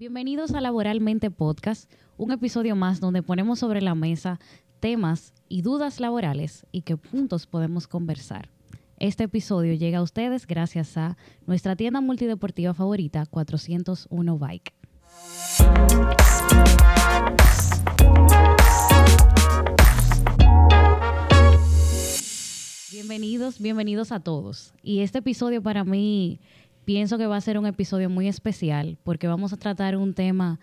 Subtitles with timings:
[0.00, 4.40] Bienvenidos a Laboralmente Podcast, un episodio más donde ponemos sobre la mesa
[4.80, 8.48] temas y dudas laborales y que juntos podemos conversar.
[8.96, 14.72] Este episodio llega a ustedes gracias a nuestra tienda multideportiva favorita 401 Bike.
[22.90, 24.72] Bienvenidos, bienvenidos a todos.
[24.82, 26.40] Y este episodio para mí
[26.84, 30.60] pienso que va a ser un episodio muy especial porque vamos a tratar un tema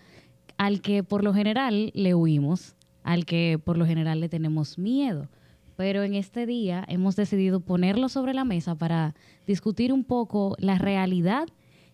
[0.58, 5.30] al que por lo general le huimos, al que por lo general le tenemos miedo.
[5.76, 9.14] Pero en este día hemos decidido ponerlo sobre la mesa para
[9.46, 11.48] discutir un poco la realidad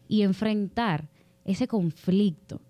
[0.08, 1.09] y enfrentar
[1.44, 2.62] ese conflicto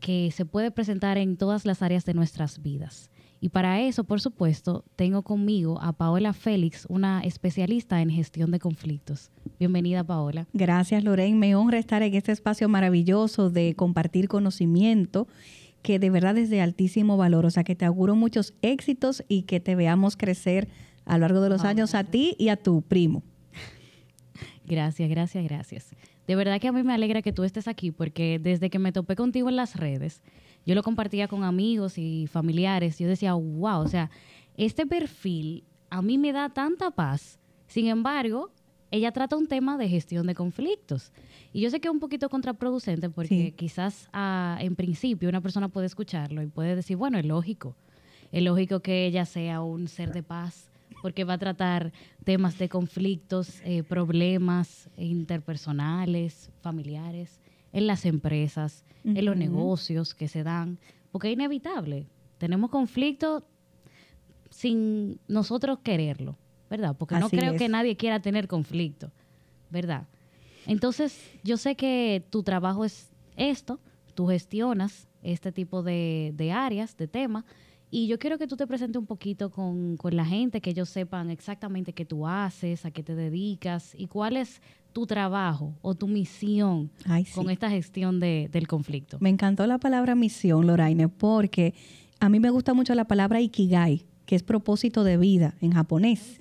[0.00, 3.09] que se puede presentar en todas las áreas de nuestras vidas.
[3.42, 8.58] Y para eso, por supuesto, tengo conmigo a Paola Félix, una especialista en gestión de
[8.58, 9.30] conflictos.
[9.58, 10.46] Bienvenida, Paola.
[10.52, 11.38] Gracias, Lorraine.
[11.38, 15.26] Me honra estar en este espacio maravilloso de compartir conocimiento
[15.82, 17.46] que de verdad es de altísimo valor.
[17.46, 20.68] O sea, que te auguro muchos éxitos y que te veamos crecer
[21.06, 23.22] a lo largo de los años a ti y a tu primo.
[24.66, 25.96] Gracias, gracias, gracias.
[26.26, 28.92] De verdad que a mí me alegra que tú estés aquí porque desde que me
[28.92, 30.22] topé contigo en las redes,
[30.66, 32.98] yo lo compartía con amigos y familiares.
[32.98, 34.10] Yo decía, wow, o sea,
[34.56, 37.38] este perfil a mí me da tanta paz.
[37.66, 38.50] Sin embargo,
[38.90, 41.12] ella trata un tema de gestión de conflictos.
[41.52, 45.68] Y yo sé que es un poquito contraproducente porque quizás ah, en principio una persona
[45.68, 47.76] puede escucharlo y puede decir, bueno, es lógico.
[48.32, 50.70] Es lógico que ella sea un ser de paz
[51.02, 51.92] porque va a tratar
[52.24, 57.40] temas de conflictos, eh, problemas interpersonales, familiares
[57.72, 60.78] en las empresas, en los negocios que se dan,
[61.12, 62.06] porque es inevitable.
[62.38, 63.42] Tenemos conflictos
[64.50, 66.36] sin nosotros quererlo,
[66.68, 66.96] ¿verdad?
[66.98, 69.10] Porque no creo que nadie quiera tener conflicto,
[69.70, 70.06] ¿verdad?
[70.66, 73.80] Entonces, yo sé que tu trabajo es esto,
[74.14, 77.44] tú gestionas este tipo de, de áreas, de temas,
[77.90, 80.88] y yo quiero que tú te presentes un poquito con, con, la gente, que ellos
[80.88, 84.60] sepan exactamente qué tú haces, a qué te dedicas y cuál es
[84.92, 86.90] tu trabajo o tu misión
[87.34, 89.18] con esta gestión de, del conflicto.
[89.20, 91.74] Me encantó la palabra misión, Loraine, porque
[92.20, 96.38] a mí me gusta mucho la palabra ikigai, que es propósito de vida en japonés.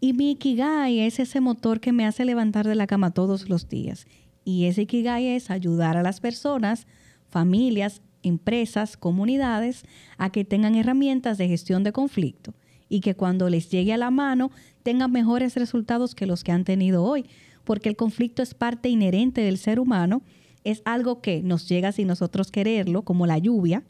[0.00, 3.68] Y mi ikigai es ese motor que me hace levantar de la cama todos los
[3.68, 4.06] días.
[4.44, 6.86] Y ese ikigai es ayudar a las personas,
[7.28, 9.84] familias, empresas, comunidades
[10.16, 12.54] a que tengan herramientas de gestión de conflicto
[12.88, 14.50] y que cuando les llegue a la mano
[14.82, 17.26] tengan mejores resultados que los que han tenido hoy,
[17.64, 20.22] porque el conflicto es parte inherente del ser humano,
[20.64, 23.84] es algo que nos llega sin nosotros quererlo, como la lluvia.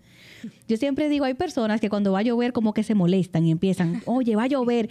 [0.69, 3.51] Yo siempre digo, hay personas que cuando va a llover como que se molestan y
[3.51, 4.91] empiezan, oye, va a llover.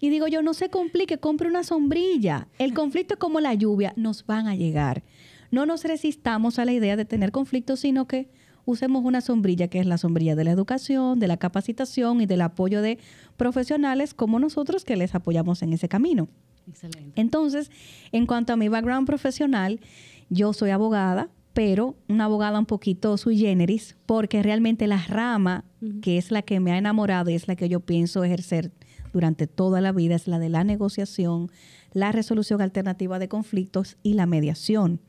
[0.00, 2.48] Y digo yo, no se complique, compre una sombrilla.
[2.58, 5.02] El conflicto es como la lluvia, nos van a llegar.
[5.50, 8.28] No nos resistamos a la idea de tener conflictos, sino que
[8.68, 12.42] usemos una sombrilla que es la sombrilla de la educación, de la capacitación y del
[12.42, 12.98] apoyo de
[13.38, 16.28] profesionales como nosotros que les apoyamos en ese camino.
[16.68, 17.18] Excelente.
[17.18, 17.70] Entonces,
[18.12, 19.80] en cuanto a mi background profesional,
[20.28, 25.64] yo soy abogada, pero una abogada un poquito sui generis, porque realmente la rama
[26.02, 28.70] que es la que me ha enamorado y es la que yo pienso ejercer
[29.14, 31.50] durante toda la vida es la de la negociación,
[31.92, 35.00] la resolución alternativa de conflictos y la mediación.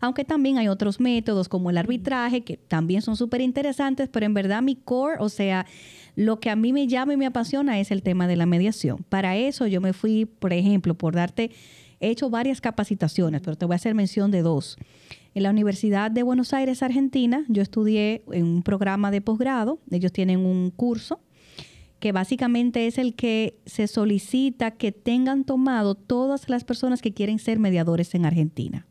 [0.00, 4.34] Aunque también hay otros métodos como el arbitraje que también son súper interesantes, pero en
[4.34, 5.66] verdad mi core, o sea,
[6.16, 9.04] lo que a mí me llama y me apasiona es el tema de la mediación.
[9.08, 11.50] Para eso yo me fui, por ejemplo, por darte,
[12.00, 14.76] he hecho varias capacitaciones, pero te voy a hacer mención de dos.
[15.34, 19.80] En la Universidad de Buenos Aires, Argentina, yo estudié en un programa de posgrado.
[19.90, 21.20] Ellos tienen un curso
[21.98, 27.38] que básicamente es el que se solicita que tengan tomado todas las personas que quieren
[27.38, 28.86] ser mediadores en Argentina.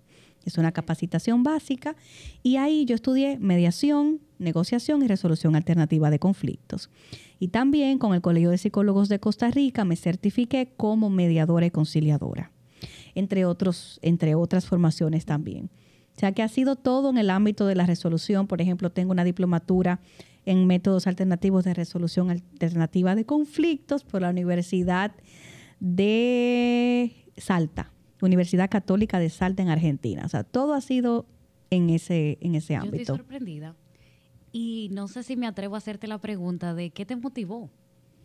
[0.46, 1.96] Es una capacitación básica
[2.42, 6.90] y ahí yo estudié mediación, negociación y resolución alternativa de conflictos.
[7.40, 11.72] Y también con el Colegio de Psicólogos de Costa Rica me certifiqué como mediadora y
[11.72, 12.52] conciliadora,
[13.16, 15.70] entre, otros, entre otras formaciones también.
[16.16, 18.48] O sea que ha sido todo en el ámbito de la resolución.
[18.48, 20.00] Por ejemplo, tengo una diplomatura
[20.46, 25.14] en métodos alternativos de resolución alternativa de conflictos por la Universidad
[25.80, 27.93] de Salta.
[28.26, 30.24] Universidad Católica de Salta en Argentina.
[30.26, 31.26] O sea, todo ha sido
[31.70, 32.96] en ese, en ese ámbito.
[32.96, 33.76] Yo estoy sorprendida.
[34.52, 37.70] Y no sé si me atrevo a hacerte la pregunta de qué te motivó.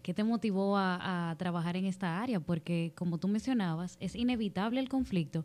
[0.02, 2.40] ¿Qué te motivó a, a trabajar en esta área?
[2.40, 5.44] Porque como tú mencionabas, es inevitable el conflicto,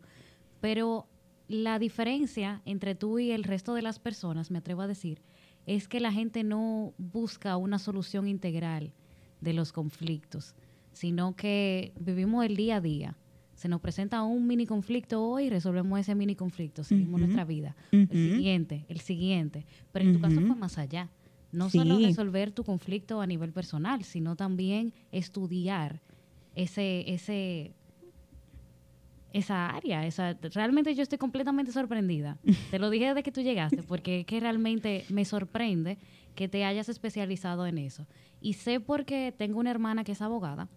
[0.60, 1.06] pero
[1.48, 5.20] la diferencia entre tú y el resto de las personas, me atrevo a decir,
[5.66, 8.92] es que la gente no busca una solución integral
[9.40, 10.54] de los conflictos,
[10.92, 13.16] sino que vivimos el día a día
[13.54, 17.76] se nos presenta un mini conflicto hoy, resolvemos ese mini conflicto, seguimos nuestra vida.
[17.92, 19.66] El siguiente, el siguiente.
[19.92, 21.10] Pero en tu caso fue más allá.
[21.52, 26.00] No solo resolver tu conflicto a nivel personal, sino también estudiar
[26.56, 27.74] ese, ese,
[29.32, 30.04] esa área.
[30.04, 32.38] Esa, realmente yo estoy completamente sorprendida.
[32.72, 35.98] Te lo dije desde que tú llegaste, porque es que realmente me sorprende
[36.34, 38.08] que te hayas especializado en eso.
[38.40, 40.68] Y sé porque tengo una hermana que es abogada.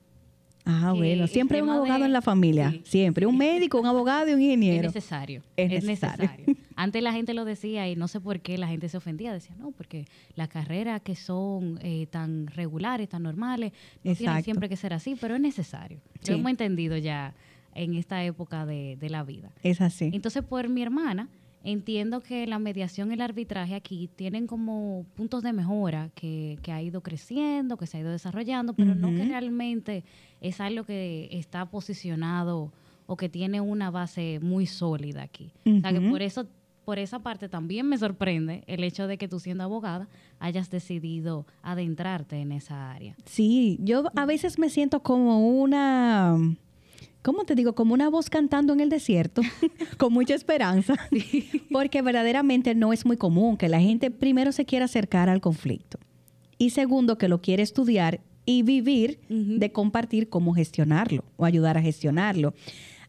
[0.70, 2.82] Ah, bueno, el siempre hay un abogado de- en la familia, Sí.
[2.84, 3.26] siempre.
[3.26, 4.88] Un médico, un abogado y un Es ingeniero.
[4.88, 5.42] necesario.
[5.56, 6.30] Es Es, necesario.
[6.76, 9.32] Antes la gente lo decía y no sé por qué la gente se ofendía.
[9.34, 10.06] Decía, no, porque
[10.36, 13.72] las carreras que son eh, tan regulares, tan normales,
[14.04, 16.00] no tienen siempre que ser así, pero es necesario.
[16.22, 16.32] Sí.
[16.34, 17.34] Lo hemos entendido ya
[17.74, 19.52] en esta época de, de la vida.
[19.64, 20.10] Es así.
[20.14, 21.30] Entonces, por mi hermana,
[21.64, 26.72] entiendo que la mediación y el arbitraje aquí tienen como puntos de mejora que, que
[26.72, 30.04] ha ido creciendo, que se ha ido desarrollando, pero no que realmente
[30.42, 32.72] es algo que está posicionado
[33.06, 35.52] o que tiene una base muy sólida aquí.
[35.66, 36.48] O sea, que por eso
[36.88, 40.08] por esa parte también me sorprende el hecho de que tú siendo abogada
[40.40, 43.14] hayas decidido adentrarte en esa área.
[43.26, 46.38] Sí, yo a veces me siento como una,
[47.22, 47.76] ¿cómo te digo?
[47.76, 49.42] Como una voz cantando en el desierto,
[49.98, 50.96] con mucha esperanza,
[51.72, 56.00] porque verdaderamente no es muy común que la gente primero se quiera acercar al conflicto
[56.58, 61.82] y segundo que lo quiere estudiar y vivir de compartir cómo gestionarlo o ayudar a
[61.82, 62.54] gestionarlo.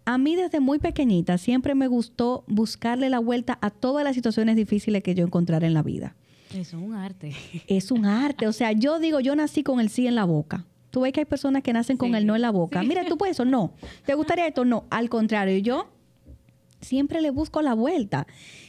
[0.05, 4.57] A mí desde muy pequeñita siempre me gustó buscarle la vuelta a todas las situaciones
[4.57, 6.17] difíciles que yo encontrara en la vida
[6.57, 7.35] es un arte.
[7.67, 8.47] es un arte.
[8.47, 10.65] O sea, yo digo, yo nací con el sí en la boca.
[10.91, 12.81] Tú ves que hay personas que nacen con Sí, el no en la boca.
[12.81, 12.87] sí.
[12.87, 13.73] Mira, tú puedes eso, no.
[14.07, 14.65] ¿Te gustaría esto?
[14.65, 14.85] No.
[14.91, 15.89] Al contrario, yo
[16.81, 18.27] siempre le busco la vuelta.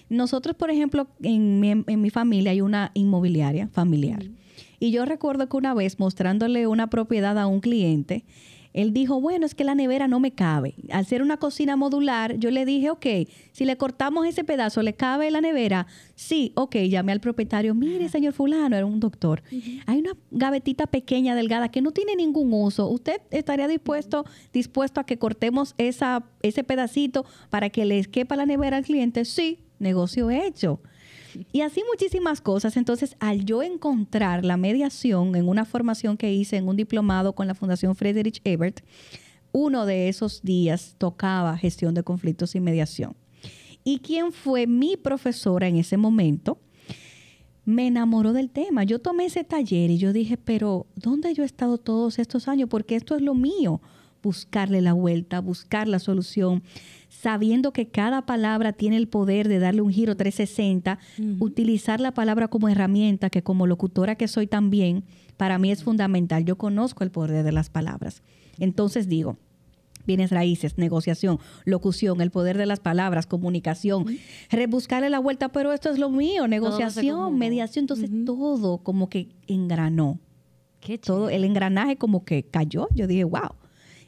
[0.10, 4.24] Nosotros, por ejemplo, en mi, en mi familia hay una inmobiliaria familiar.
[4.80, 8.26] Y yo recuerdo que una vez mostrándole una propiedad a un cliente,
[8.74, 10.76] él dijo, bueno, es que la nevera no me cabe.
[10.92, 13.06] Al ser una cocina modular, yo le dije, ok,
[13.52, 15.88] si le cortamos ese pedazo, ¿le cabe la nevera?
[16.16, 19.42] Sí, ok, llamé al propietario, mire, señor fulano, era un doctor.
[19.86, 22.88] Hay una gavetita pequeña, delgada, que no tiene ningún uso.
[22.88, 28.46] ¿Usted estaría dispuesto, dispuesto a que cortemos esa, ese pedacito para que le quepa la
[28.46, 29.26] nevera al cliente?
[29.26, 30.80] Sí, negocio hecho.
[31.52, 32.78] Y así muchísimas cosas.
[32.78, 37.48] Entonces, al yo encontrar la mediación en una formación que hice en un diplomado con
[37.48, 38.82] la Fundación Friedrich Ebert,
[39.52, 43.16] uno de esos días tocaba gestión de conflictos y mediación.
[43.84, 46.60] Y quien fue mi profesora en ese momento,
[47.66, 48.84] me enamoró del tema.
[48.84, 52.70] Yo tomé ese taller y yo dije, pero ¿dónde yo he estado todos estos años?
[52.70, 53.82] Porque esto es lo mío.
[54.22, 56.64] Buscarle la vuelta, buscar la solución,
[57.10, 61.46] sabiendo que cada palabra tiene el poder de darle un giro 360, Ujú.
[61.46, 65.04] utilizar la palabra como herramienta, que como locutora que soy también,
[65.36, 66.46] para mí es fundamental.
[66.46, 68.22] Yo conozco el poder de las palabras.
[68.60, 69.38] Entonces digo,
[70.06, 74.06] bienes raíces, negociación, locución, el poder de las palabras, comunicación,
[74.50, 80.20] rebuscarle la vuelta, pero esto es lo mío, negociación, mediación, entonces todo como que engranó,
[80.80, 83.52] Qué todo el engranaje como que cayó, yo dije, wow.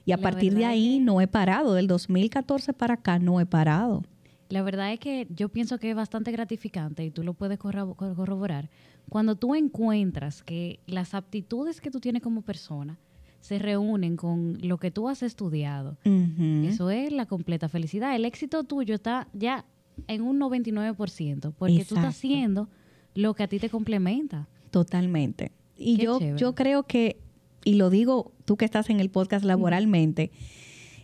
[0.05, 3.45] Y a La partir de ahí no he parado, del 2014 para acá no he
[3.45, 4.03] parado.
[4.49, 7.95] La verdad es que yo pienso que es bastante gratificante y tú lo puedes corro-
[7.95, 8.69] cor- corroborar.
[9.09, 12.97] Cuando tú encuentras que las aptitudes que tú tienes como persona
[13.39, 18.15] se reúnen con lo que tú has estudiado, eso es la completa felicidad.
[18.15, 19.65] El éxito tuyo está ya
[20.07, 21.95] en un 99% porque tú Exacto.
[21.95, 22.69] estás haciendo
[23.15, 24.47] lo que a ti te complementa.
[24.69, 25.51] Totalmente.
[25.77, 26.37] Y Qué yo, chévere.
[26.37, 27.19] yo creo que,
[27.63, 30.31] y lo digo tú que estás en el podcast laboralmente,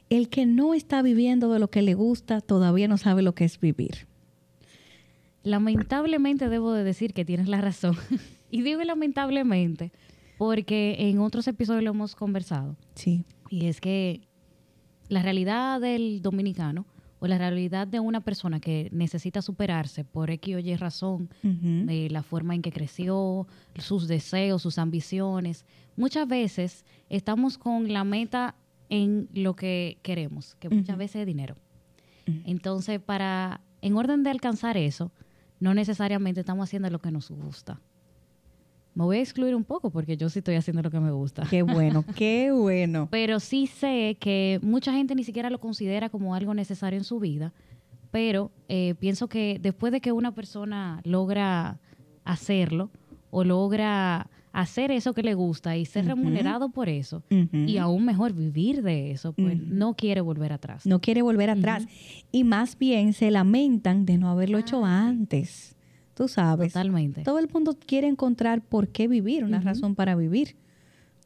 [0.09, 3.45] el que no está viviendo de lo que le gusta todavía no sabe lo que
[3.45, 4.07] es vivir.
[5.43, 7.95] Lamentablemente debo de decir que tienes la razón.
[8.51, 9.91] y digo lamentablemente
[10.37, 12.75] porque en otros episodios lo hemos conversado.
[12.95, 13.23] Sí.
[13.49, 14.21] Y es que
[15.09, 16.85] la realidad del dominicano
[17.19, 22.09] o la realidad de una persona que necesita superarse por X o Y razón, de
[22.11, 23.47] la forma en que creció,
[23.77, 25.65] sus deseos, sus ambiciones,
[25.97, 28.55] muchas veces estamos con la meta
[28.89, 31.55] en lo que queremos, que muchas veces es dinero.
[32.45, 35.11] Entonces, para, en orden de alcanzar eso,
[35.59, 37.81] no necesariamente estamos haciendo lo que nos gusta.
[38.93, 41.43] Me voy a excluir un poco porque yo sí estoy haciendo lo que me gusta.
[41.49, 43.07] Qué bueno, qué bueno.
[43.11, 47.19] Pero sí sé que mucha gente ni siquiera lo considera como algo necesario en su
[47.19, 47.53] vida.
[48.11, 51.79] Pero eh, pienso que después de que una persona logra
[52.23, 52.89] hacerlo
[53.29, 58.33] o logra hacer eso que le gusta y ser remunerado por eso, y aún mejor
[58.33, 60.83] vivir de eso, pues no quiere volver atrás.
[60.87, 61.85] No quiere volver atrás.
[62.31, 65.75] Y más bien se lamentan de no haberlo hecho Ah, antes.
[66.15, 66.73] Tú sabes.
[66.73, 67.21] Totalmente.
[67.21, 70.55] Todo el mundo quiere encontrar por qué vivir, una razón para vivir.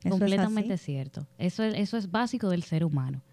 [0.02, 1.26] Eso Completamente cierto.
[1.38, 3.24] Eso es, eso es básico del ser humano.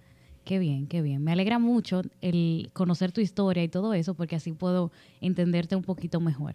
[0.44, 1.24] Qué bien, qué bien.
[1.24, 5.82] Me alegra mucho el conocer tu historia y todo eso, porque así puedo entenderte un
[5.82, 6.54] poquito mejor.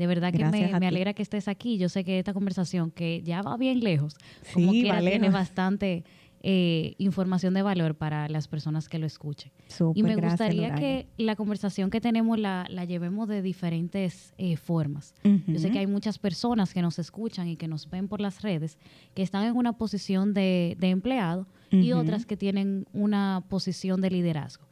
[0.00, 1.76] De verdad que me, alegra que estés aquí.
[1.76, 4.16] Yo sé que esta conversación, que ya va bien lejos,
[4.54, 6.04] como quiera, tiene bastante
[6.42, 9.52] eh, información de valor para las personas que lo escuchen.
[9.94, 15.14] Y me gustaría que la conversación que tenemos la, la llevemos de diferentes eh, formas.
[15.46, 18.40] Yo sé que hay muchas personas que nos escuchan y que nos ven por las
[18.40, 18.78] redes
[19.12, 24.08] que están en una posición de, de empleado y otras que tienen una posición de
[24.08, 24.64] liderazgo.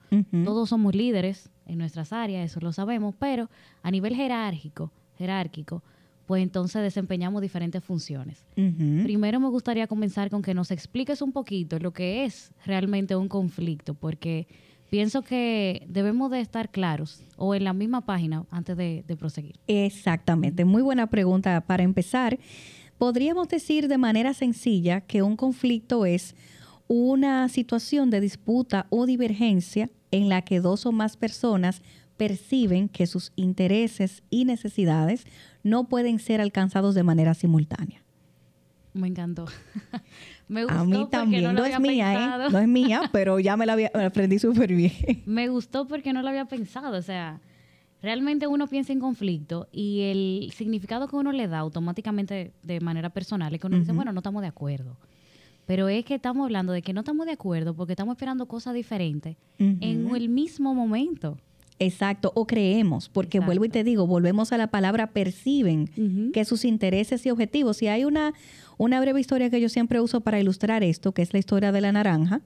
[0.43, 3.51] Todos somos líderes en nuestras áreas, eso lo sabemos, pero
[3.83, 5.83] a nivel jerárquico, jerárquico,
[6.27, 8.45] pues entonces desempeñamos diferentes funciones.
[8.55, 13.29] Primero me gustaría comenzar con que nos expliques un poquito lo que es realmente un
[13.29, 14.47] conflicto, porque
[14.91, 19.57] pienso que debemos de estar claros o en la misma página antes de, de proseguir.
[19.67, 21.61] Exactamente, muy buena pregunta.
[21.63, 22.39] Para empezar,
[22.99, 26.35] podríamos decir de manera sencilla que un conflicto es
[26.89, 31.83] una situación de disputa o divergencia en la que dos o más personas
[32.19, 35.25] perciben que sus intereses y necesidades
[35.63, 38.03] no pueden ser alcanzados de manera simultánea.
[38.93, 39.47] Me encantó.
[40.49, 42.13] me gustó A mí también, no, es mía.
[42.15, 42.51] ¿eh?
[42.51, 44.93] No es mía, pero ya me la había- me la aprendí súper bien.
[45.25, 46.97] Me gustó porque no lo había pensado.
[46.99, 47.41] O sea,
[48.03, 53.11] realmente uno piensa en conflicto y el significado que uno le da automáticamente de manera
[53.11, 54.99] personal es que uno dice, bueno, no estamos de acuerdo.
[55.67, 58.75] Pero es que estamos hablando de que no estamos de acuerdo porque estamos esperando cosas
[58.75, 61.39] diferentes en el mismo momento.
[61.81, 63.47] Exacto, o creemos, porque Exacto.
[63.47, 67.83] vuelvo y te digo, volvemos a la palabra perciben que sus intereses y objetivos.
[67.83, 68.35] Y hay una,
[68.79, 71.81] una breve historia que yo siempre uso para ilustrar esto, que es la historia de
[71.81, 72.41] la naranja,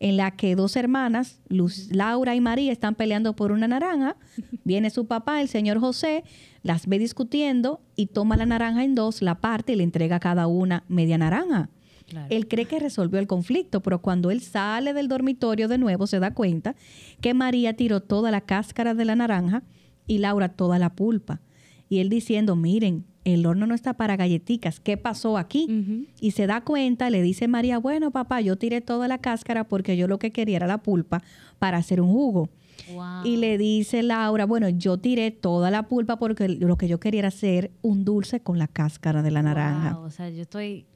[0.00, 4.16] en la que dos hermanas, Luz, Laura y María, están peleando por una naranja.
[4.64, 6.24] Viene su papá, el señor José,
[6.64, 10.20] las ve discutiendo y toma la naranja en dos, la parte y le entrega a
[10.20, 11.70] cada una media naranja.
[12.12, 12.26] Claro.
[12.28, 16.18] Él cree que resolvió el conflicto, pero cuando él sale del dormitorio de nuevo se
[16.20, 16.76] da cuenta
[17.22, 19.62] que María tiró toda la cáscara de la naranja
[20.06, 21.40] y Laura toda la pulpa.
[21.88, 26.06] Y él diciendo, miren, el horno no está para galletitas, ¿qué pasó aquí?
[26.20, 29.96] Y se da cuenta, le dice María, bueno papá, yo tiré toda la cáscara porque
[29.96, 31.22] yo lo que quería era la pulpa
[31.58, 32.50] para hacer un jugo.
[32.92, 33.24] Wow.
[33.24, 37.20] Y le dice Laura, bueno, yo tiré toda la pulpa porque lo que yo quería
[37.20, 39.94] era hacer un dulce con la cáscara de la naranja.
[39.94, 40.86] Wow, O sea, yo estoy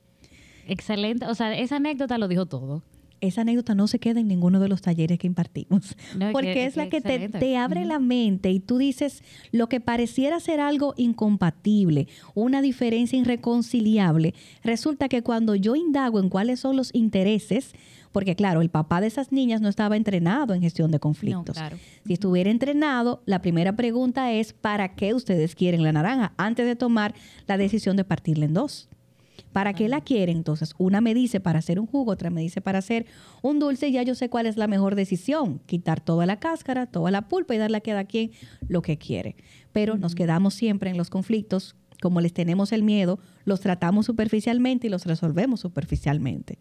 [0.67, 1.27] excelente.
[1.27, 2.83] O sea, esa anécdota lo dijo todo.
[3.23, 6.67] esa anécdota no se queda en ninguno de los talleres que impartimos, No, porque que-
[6.67, 10.93] es la que te, abre la mente y tú dices lo que pareciera ser algo
[10.99, 14.35] incompatible, una diferencia irreconciliable.
[14.63, 17.73] Resulta que cuando yo indago en cuáles son los intereses,
[18.13, 21.57] porque claro, el papá de esas niñas no estaba entrenado en gestión de No, conflictos.
[21.57, 21.79] claro.
[22.07, 26.33] Si estuviera entrenado, la primera pregunta es, ¿para qué ustedes quieren la naranja?
[26.37, 27.15] Antes de tomar
[27.47, 28.89] la decisión de partirla en dos.
[29.57, 30.37] ¿Para qué la quieren?
[30.37, 33.07] Entonces, una me dice para hacer un jugo, otra me dice para hacer
[33.41, 35.61] un dulce y ya yo sé cuál es la mejor decisión.
[35.65, 38.33] Quitar toda la cáscara, toda la pulpa y darle a cada quien
[38.69, 39.35] lo que quiere.
[39.73, 44.89] Pero nos quedamos siempre en los conflictos, como les tenemos el miedo, los tratamos superficialmente
[44.89, 46.59] y los resolvemos superficialmente.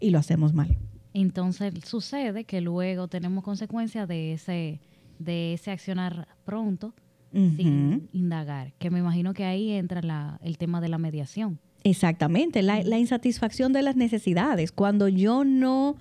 [0.00, 0.78] Y lo hacemos mal.
[1.12, 4.80] Entonces sucede que luego tenemos consecuencias de ese,
[5.18, 6.94] de ese accionar pronto
[7.30, 8.72] sin indagar.
[8.78, 11.60] Que me imagino que ahí entra la, el tema de la mediación.
[11.84, 14.72] Exactamente, la, la insatisfacción de las necesidades.
[14.72, 15.96] Cuando yo no...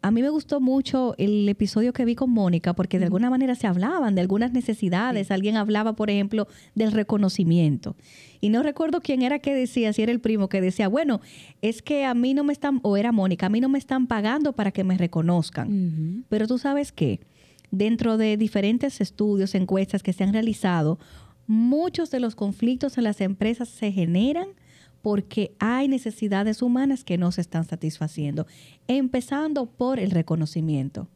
[0.00, 3.56] A mí me gustó mucho el episodio que vi con Mónica porque de alguna manera
[3.56, 5.32] se hablaban de algunas necesidades.
[5.32, 6.46] Alguien hablaba, por ejemplo,
[6.76, 7.96] del reconocimiento.
[8.40, 11.20] Y no recuerdo quién era que decía, si era el primo que decía, bueno,
[11.62, 14.06] es que a mí no me están, o era Mónica, a mí no me están
[14.06, 16.24] pagando para que me reconozcan.
[16.28, 17.18] Pero tú sabes que
[17.72, 21.00] dentro de diferentes estudios, encuestas que se han realizado,
[21.48, 24.46] muchos de los conflictos en las empresas se generan
[25.02, 28.46] porque hay necesidades humanas que no se están satisfaciendo,
[28.86, 31.08] empezando por el reconocimiento.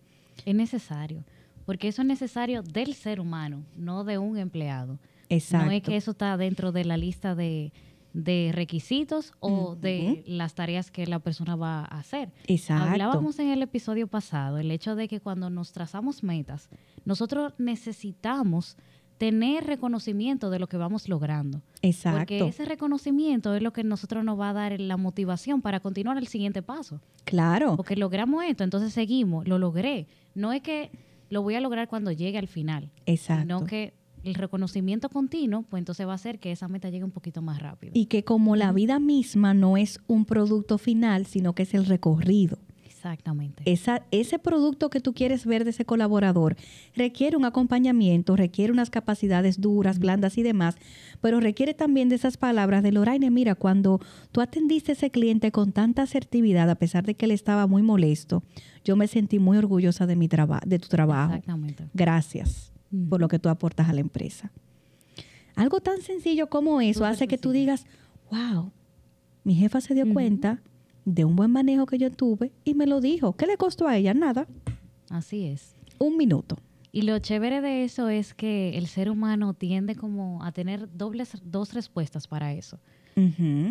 [0.44, 1.24] Es necesario.
[1.64, 4.98] Porque eso es necesario del ser humano, no de un empleado.
[5.28, 5.66] Exacto.
[5.66, 7.72] No es que eso está dentro de la lista de,
[8.12, 12.32] de requisitos o de las tareas que la persona va a hacer.
[12.46, 12.90] Exacto.
[12.90, 16.68] Hablábamos en el episodio pasado el hecho de que cuando nos trazamos metas,
[17.04, 18.76] nosotros necesitamos
[19.22, 21.62] tener reconocimiento de lo que vamos logrando.
[21.80, 22.18] Exacto.
[22.18, 26.18] Porque ese reconocimiento es lo que nosotros nos va a dar la motivación para continuar
[26.18, 27.00] el siguiente paso.
[27.22, 27.76] Claro.
[27.76, 30.08] Porque logramos esto, entonces seguimos, lo logré.
[30.34, 30.90] No es que
[31.30, 33.42] lo voy a lograr cuando llegue al final, Exacto.
[33.42, 37.12] sino que el reconocimiento continuo, pues entonces va a hacer que esa meta llegue un
[37.12, 37.92] poquito más rápido.
[37.94, 41.86] Y que como la vida misma no es un producto final, sino que es el
[41.86, 42.58] recorrido.
[43.02, 43.64] Exactamente.
[43.66, 46.54] Esa, ese producto que tú quieres ver de ese colaborador
[46.94, 50.76] requiere un acompañamiento, requiere unas capacidades duras, blandas y demás,
[51.20, 55.50] pero requiere también de esas palabras de Lorraine, mira, cuando tú atendiste a ese cliente
[55.50, 58.44] con tanta asertividad, a pesar de que él estaba muy molesto,
[58.84, 61.32] yo me sentí muy orgullosa de, mi trabajo de tu trabajo.
[61.32, 61.88] Exactamente.
[61.94, 62.72] Gracias
[63.08, 64.52] por lo que tú aportas a la empresa.
[65.56, 67.84] Algo tan sencillo como eso Súper hace que tú digas,
[68.30, 68.70] wow,
[69.42, 70.62] mi jefa se dio cuenta
[71.04, 73.34] de un buen manejo que yo tuve y me lo dijo.
[73.34, 74.14] ¿Qué le costó a ella?
[74.14, 74.46] Nada.
[75.10, 75.74] Así es.
[75.98, 76.56] Un minuto.
[76.90, 81.40] Y lo chévere de eso es que el ser humano tiende como a tener dobles,
[81.44, 82.78] dos respuestas para eso.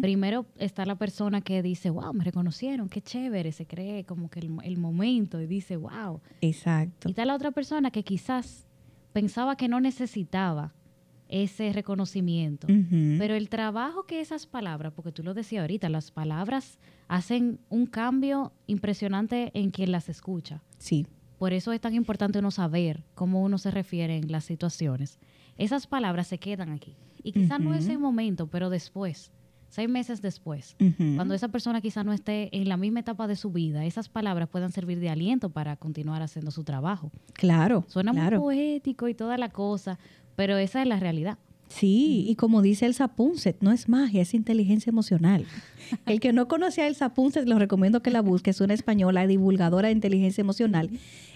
[0.01, 4.39] Primero está la persona que dice, wow, me reconocieron, qué chévere, se cree como que
[4.39, 6.21] el, el momento y dice, wow.
[6.41, 7.07] Exacto.
[7.07, 8.67] Y está la otra persona que quizás
[9.13, 10.73] pensaba que no necesitaba
[11.31, 12.67] ese reconocimiento.
[13.17, 17.85] Pero el trabajo que esas palabras, porque tú lo decías ahorita, las palabras hacen un
[17.87, 20.61] cambio impresionante en quien las escucha.
[20.77, 21.07] sí.
[21.39, 25.17] Por eso es tan importante uno saber cómo uno se refiere en las situaciones.
[25.57, 26.95] Esas palabras se quedan aquí.
[27.23, 27.79] Y quizás no Ujú.
[27.79, 29.31] ese momento, pero después,
[29.67, 30.75] seis meses después,
[31.15, 34.49] cuando esa persona quizás no esté en la misma etapa de su vida, esas palabras
[34.49, 37.11] puedan servir de aliento para continuar haciendo su trabajo.
[37.33, 37.85] Claro.
[37.87, 38.39] Suena claro.
[38.39, 39.97] muy poético y toda la cosa,
[40.35, 41.37] pero esa es la realidad.
[41.69, 45.45] Sí, y como dice Elsa Punset, no es magia, es inteligencia emocional.
[46.05, 49.25] El que no conocía a Elsa Punset, lo recomiendo que la busque, es una española
[49.25, 50.89] divulgadora de inteligencia emocional.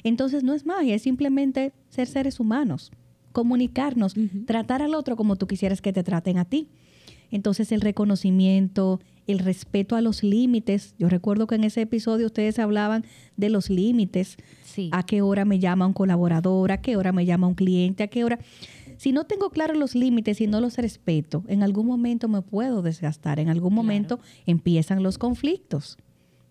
[0.03, 2.91] Entonces no es magia, es simplemente ser seres humanos,
[3.31, 6.67] comunicarnos, tratar al otro como tú quisieras que te traten a ti.
[7.31, 10.95] Entonces el reconocimiento, el respeto a los límites.
[10.99, 13.05] Yo recuerdo que en ese episodio ustedes hablaban
[13.37, 14.89] de los límites Sí.
[14.91, 18.07] a qué hora me llama un colaborador, a qué hora me llama un cliente, a
[18.07, 18.39] qué hora...
[19.05, 22.81] Si no tengo claros los límites y no los respeto, en algún momento me puedo
[22.81, 23.83] desgastar, en algún Claro.
[23.83, 25.99] momento empiezan los conflictos.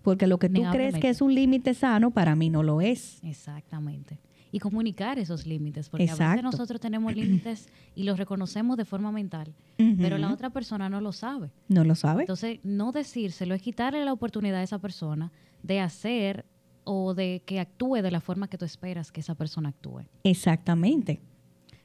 [0.03, 3.19] Porque lo que tú crees que es un límite sano, para mí no lo es.
[3.25, 4.21] Exactamente.
[4.53, 6.31] Y comunicar esos límites, porque a Exacto.
[6.31, 9.53] veces nosotros tenemos límites y los reconocemos de forma mental,
[9.99, 11.51] pero la otra persona no lo sabe.
[11.67, 12.23] No lo sabe.
[12.23, 15.33] Entonces, no decírselo es quitarle la oportunidad a esa persona
[15.65, 16.45] de hacer
[16.85, 20.03] o de que actúe de la forma que tú esperas que esa persona actúe.
[20.23, 21.21] Exactamente.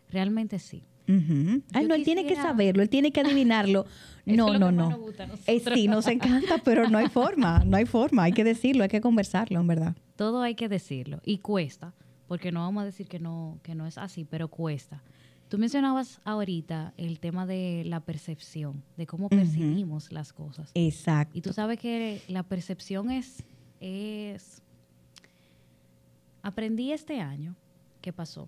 [0.09, 0.83] Realmente sí.
[1.07, 1.63] Ujú.
[1.73, 3.85] Ay, no, él tiene que saberlo, él tiene que adivinarlo.
[4.25, 4.91] No, no, no.
[4.91, 8.25] nos gusta Eh, sí, nos encanta, pero no hay forma, no hay forma.
[8.25, 9.95] Hay que decirlo, hay que conversarlo, en verdad.
[10.17, 11.95] Todo hay que decirlo y cuesta,
[12.27, 15.01] porque no vamos a decir que no, que no es así, pero cuesta.
[15.49, 20.69] Tú mencionabas ahorita el tema de la percepción, de cómo percibimos las cosas.
[20.75, 21.35] Exacto.
[21.35, 23.43] Y tú sabes que la percepción es,
[23.79, 24.61] es...
[26.43, 27.55] Aprendí este año
[27.99, 28.47] que pasó,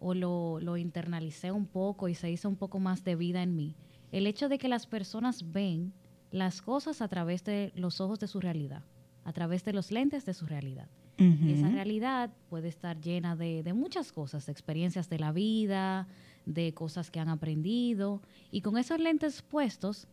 [0.00, 3.54] o lo, lo internalicé un poco y se hizo un poco más de vida en
[3.54, 3.76] mí.
[4.10, 5.92] El hecho de que las personas ven
[6.30, 8.82] las cosas a través de los ojos de su realidad,
[9.24, 10.88] a través de los lentes de su realidad.
[11.18, 16.08] Y esa realidad puede estar llena de, de muchas cosas, de experiencias de la vida,
[16.46, 18.22] de cosas que han aprendido.
[18.50, 20.08] Y con esos lentes puestos,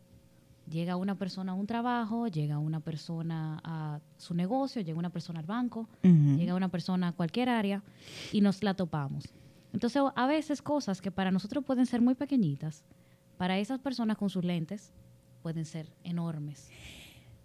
[0.68, 5.40] llega una persona a un trabajo, llega una persona a su negocio, llega una persona
[5.40, 5.88] al banco,
[6.36, 7.82] llega una persona a cualquier área
[8.30, 9.24] y nos la topamos.
[9.72, 12.84] Entonces, a veces cosas que para nosotros pueden ser muy pequeñitas,
[13.36, 14.92] para esas personas con sus lentes
[15.42, 16.68] pueden ser enormes.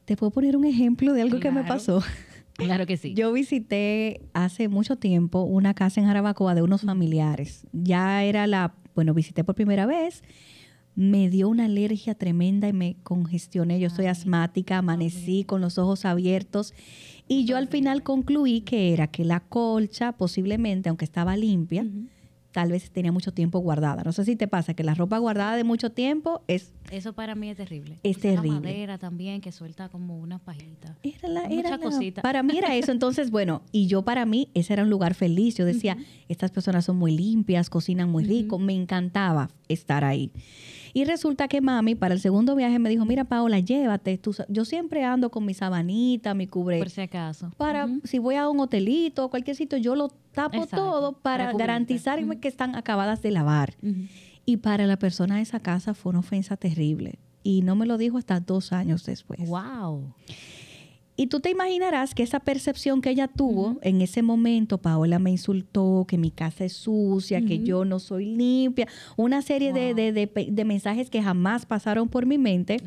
[0.05, 2.03] Te puedo poner un ejemplo de algo que me pasó.
[2.55, 3.15] Claro que sí.
[3.15, 7.65] Yo visité hace mucho tiempo una casa en Jarabacoa de unos familiares.
[7.71, 10.21] Ya era la, bueno, visité por primera vez.
[10.95, 13.79] Me dio una alergia tremenda y me congestioné.
[13.79, 15.43] Yo soy asmática, amanecí ay.
[15.45, 16.75] con los ojos abiertos.
[17.27, 21.88] Y yo al final concluí que era que la colcha, posiblemente, aunque estaba limpia.
[22.53, 24.03] Tal vez tenía mucho tiempo guardada.
[24.03, 27.35] No sé si te pasa que la ropa guardada de mucho tiempo es Eso para
[27.35, 27.99] mí es terrible.
[28.03, 28.47] Es terrible.
[28.49, 30.95] La madera también que suelta como una pajita.
[31.03, 32.21] Era la, Mucha era la- cosita.
[32.21, 32.91] Para mí era eso.
[32.91, 35.55] Entonces, bueno, y yo para mí ese era un lugar feliz.
[35.55, 35.97] Yo decía,
[36.29, 38.59] estas personas son muy limpias, cocinan muy rico.
[38.59, 40.31] Me encantaba estar ahí.
[40.93, 44.17] Y resulta que mami, para el segundo viaje, me dijo, mira, Paola, llévate.
[44.19, 46.77] Tú yo siempre ando con mi sabanita, mi cubre.
[46.77, 47.51] Por si acaso.
[47.58, 51.51] Para, si voy a un hotelito o cualquier sitio, yo lo tapo Exacto, todo para,
[51.53, 53.73] garantizarme que están acabadas de lavar.
[54.45, 57.17] Y para la persona de esa casa fue una ofensa terrible.
[57.41, 59.39] Y no me lo dijo hasta dos años después.
[59.47, 60.13] Wow.
[61.15, 65.30] Y tú te imaginarás que esa percepción que ella tuvo en ese momento, Paola me
[65.30, 69.95] insultó, que mi casa es sucia, que yo no soy limpia, una serie de, Wow.
[69.95, 72.78] de- de mensajes que jamás pasaron por mi mente.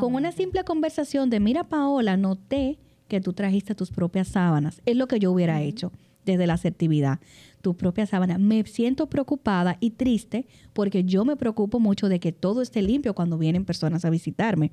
[0.00, 4.80] Con una simple conversación de, mira Paola, noté que tú trajiste tus propias sábanas.
[4.86, 5.92] Es lo que yo hubiera hecho
[6.24, 7.20] desde la asertividad.
[7.62, 8.38] Tu propia sábana.
[8.38, 13.14] Me siento preocupada y triste porque yo me preocupo mucho de que todo esté limpio
[13.14, 14.72] cuando vienen personas a visitarme.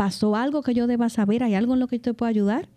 [0.00, 1.42] ¿Pasó algo que yo deba saber?
[1.42, 2.70] ¿Hay algo en lo que yo te puedo ayudar?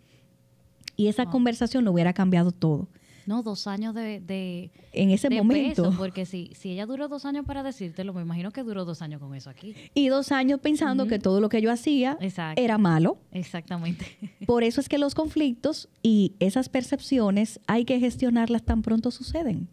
[0.97, 2.89] Y esa conversación lo hubiera cambiado todo.
[3.25, 5.83] No, dos años de, de en ese de momento.
[5.83, 9.01] peso, porque si, si ella duró dos años para decírtelo, me imagino que duró dos
[9.01, 9.73] años con eso aquí.
[9.93, 12.61] Y dos años pensando que todo lo que yo hacía Exacto.
[12.61, 13.19] era malo.
[13.31, 14.05] Exactamente.
[14.45, 19.69] Por eso es que los conflictos y esas percepciones hay que gestionarlas tan pronto suceden.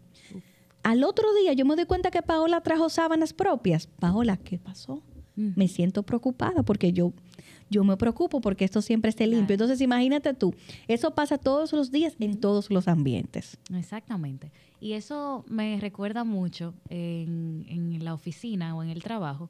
[0.83, 3.87] Al otro día yo me doy cuenta que Paola trajo sábanas propias.
[3.99, 5.03] Paola, ¿qué pasó?
[5.35, 5.51] Mm.
[5.55, 7.13] Me siento preocupada porque yo,
[7.71, 9.47] yo me preocupo porque esto siempre esté limpio.
[9.47, 9.53] Claro.
[9.63, 10.53] Entonces imagínate tú,
[10.87, 13.57] eso pasa todos los días en todos los ambientes.
[13.73, 14.51] Exactamente.
[14.79, 19.49] Y eso me recuerda mucho en, en la oficina o en el trabajo,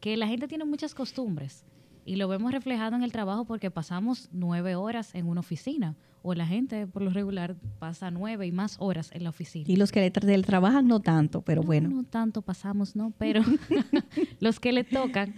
[0.00, 1.64] que la gente tiene muchas costumbres
[2.04, 6.34] y lo vemos reflejado en el trabajo porque pasamos nueve horas en una oficina o
[6.34, 9.66] la gente por lo regular pasa nueve y más horas en la oficina.
[9.68, 11.88] Y los que le tra- trabajan no tanto, pero No, bueno.
[11.90, 13.12] No tanto pasamos, ¿no?
[13.18, 13.42] Pero
[14.40, 15.34] los que le tocan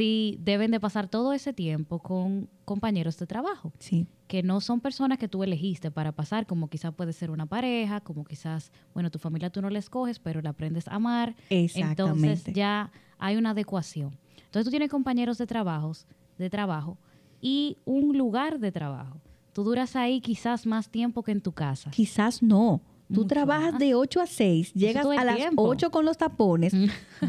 [0.00, 4.06] sí deben de pasar todo ese tiempo con compañeros de trabajo Sí.
[4.26, 8.00] que no son personas que tú elegiste para pasar, como quizás puede ser una pareja,
[8.00, 11.34] como quizás, bueno, tu familia tú no la escoges, pero la aprendes a amar.
[11.50, 12.02] Exactamente.
[12.28, 14.16] Entonces ya hay una adecuación.
[14.36, 16.06] Entonces tú tienes compañeros de trabajos,
[16.38, 16.96] de trabajo
[17.40, 19.20] y un lugar de trabajo.
[19.52, 21.90] Tú duras ahí quizás más tiempo que en tu casa.
[21.90, 22.80] Quizás no.
[23.12, 23.80] Tú Mucho trabajas más.
[23.80, 25.64] de 8 a 6, llegas el a las tiempo.
[25.64, 26.72] 8 con los tapones,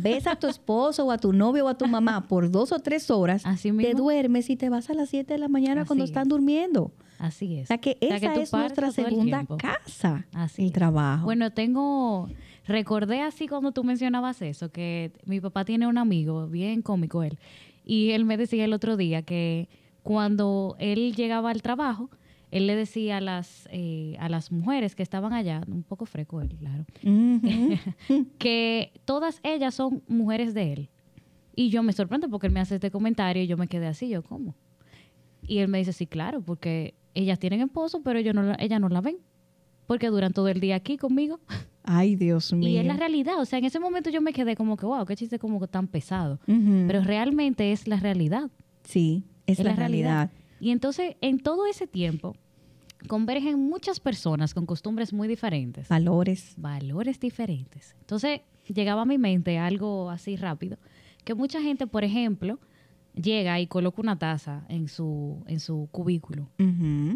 [0.01, 2.79] ves a tu esposo o a tu novio o a tu mamá por dos o
[2.79, 3.97] tres horas, Así te mismo.
[3.97, 6.09] duermes y te vas a las 7 de la mañana Así cuando es.
[6.11, 6.91] están durmiendo.
[7.17, 7.65] Así es.
[7.65, 9.57] O sea que O sea, esa tú es nuestra el segunda tiempo.
[9.57, 10.73] casa, Así el es.
[10.73, 11.25] trabajo.
[11.25, 12.29] Bueno, tengo,
[12.67, 17.37] recordé así cuando tú mencionabas eso, que mi papá tiene un amigo, bien cómico él,
[17.85, 19.67] y él me decía el otro día que
[20.03, 22.09] cuando él llegaba al trabajo,
[22.51, 26.41] él le decía a las, eh, a las mujeres que estaban allá, un poco freco
[26.41, 26.85] él, claro,
[28.37, 30.89] que todas ellas son mujeres de él.
[31.55, 34.09] Y yo me sorprendo porque él me hace este comentario y yo me quedé así,
[34.09, 34.55] yo, ¿cómo?
[35.43, 38.79] Y él me dice, sí, claro, porque ellas tienen esposo, pero ellos no, la- ellas
[38.79, 39.17] no la ven.
[39.87, 41.41] Porque duran todo el día aquí conmigo.
[41.83, 42.69] Ay, Dios mío.
[42.69, 43.41] Y es la realidad.
[43.41, 45.87] O sea, en ese momento yo me quedé como que, wow, qué chiste como tan
[45.87, 46.39] pesado.
[46.45, 48.49] Pero realmente es la realidad.
[48.83, 50.31] sí, es, la, realidad.
[50.61, 52.35] Y entonces, en todo ese tiempo,
[53.07, 56.53] convergen muchas personas con costumbres muy diferentes, Valores.
[56.57, 57.95] valores diferentes.
[57.99, 60.77] Entonces, llegaba a mi mente algo así rápido,
[61.23, 62.59] que mucha gente, por ejemplo,
[63.15, 66.47] llega y coloca una taza en su, en su cubículo.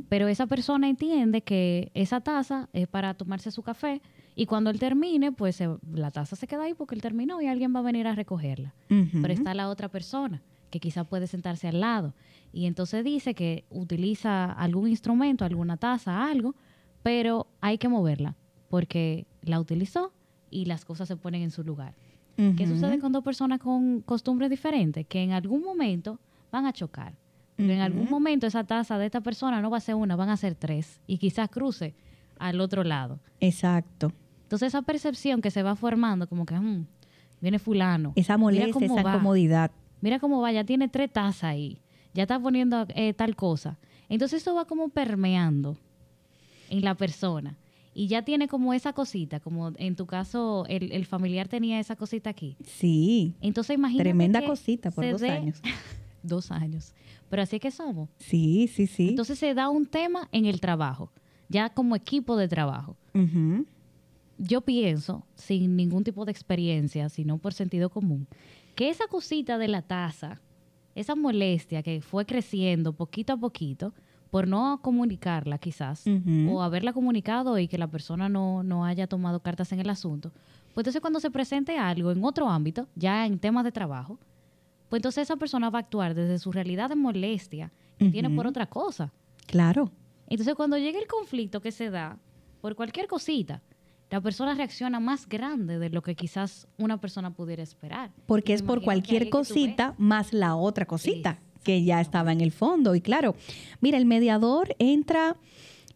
[0.10, 4.01] Pero esa persona entiende que esa taza es para tomarse su café
[4.36, 7.47] y cuando él termine, pues se- la taza se queda ahí porque él terminó y
[7.47, 8.73] alguien va a venir a recogerla.
[8.89, 12.13] Pero está la otra persona que quizá puede sentarse al lado
[12.56, 16.56] y entonces dice que utiliza algún instrumento, alguna taza, algo,
[17.04, 18.36] pero hay que moverla
[18.70, 20.13] porque la utilizó
[20.50, 21.94] y las cosas se ponen en su lugar.
[22.58, 25.06] ¿Qué sucede con dos personas con costumbres diferentes?
[25.06, 26.20] Que en algún momento
[26.52, 27.13] van a chocar.
[27.58, 30.30] Pero en algún momento esa taza de esta persona no va a ser una, van
[30.30, 31.00] a ser tres.
[31.08, 31.94] Y quizás cruce
[32.39, 33.20] al otro lado.
[33.39, 34.12] Exacto.
[34.44, 36.86] Entonces esa percepción que se va formando, como que "Mm,
[37.41, 38.12] viene fulano.
[38.15, 39.72] Esa molestia, esa va, incomodidad.
[40.02, 41.80] Mira cómo va, ya tiene tres tazas ahí.
[42.15, 43.78] Ya está poniendo eh, tal cosa.
[44.10, 45.78] Entonces eso va como permeando
[46.69, 47.58] en la persona.
[47.93, 51.95] Y ya tiene como esa cosita, como en tu caso el, el familiar tenía esa
[51.95, 52.56] cosita aquí.
[52.65, 53.36] Sí.
[53.41, 55.62] Entonces imagínate Tremenda que cosita por dos dé- años.
[56.23, 56.93] dos años.
[57.30, 58.10] Pero así es que somos.
[58.17, 59.10] Sí, sí, sí.
[59.10, 61.12] Entonces se da un tema en el trabajo,
[61.49, 62.95] ya como equipo de trabajo.
[64.38, 68.28] Yo pienso, sin ningún tipo de experiencia, sino por sentido común,
[68.75, 70.41] que esa cosita de la taza,
[70.95, 73.93] esa molestia que fue creciendo poquito a poquito,
[74.31, 76.03] por no comunicarla quizás,
[76.49, 80.31] o haberla comunicado y que la persona no, no haya tomado cartas en el asunto,
[80.73, 84.19] pues entonces cuando se presente algo en otro ámbito, ya en temas de trabajo,
[84.89, 88.45] pues entonces esa persona va a actuar desde su realidad de molestia que tiene por
[88.45, 89.13] otra cosa.
[89.47, 89.89] Claro.
[90.27, 92.17] Entonces cuando llegue el conflicto que se da
[92.60, 93.62] por cualquier cosita,
[94.10, 98.12] la persona reacciona más grande de lo que quizás una persona pudiera esperar.
[98.26, 102.96] Porque es por cualquier cosita más la otra cosita que ya estaba en el fondo.
[102.96, 103.36] Y claro,
[103.82, 105.38] mira, el mediador entra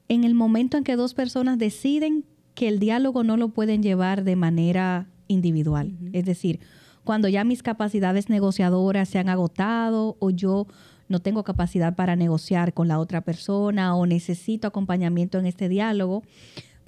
[0.08, 4.24] en el momento en que dos personas deciden que el diálogo no lo pueden llevar
[4.24, 5.96] de manera individual.
[6.12, 6.60] Es decir,
[7.04, 10.68] cuando ya mis capacidades negociadoras se han agotado o yo
[11.08, 16.24] no tengo capacidad para negociar con la otra persona o necesito acompañamiento en este diálogo,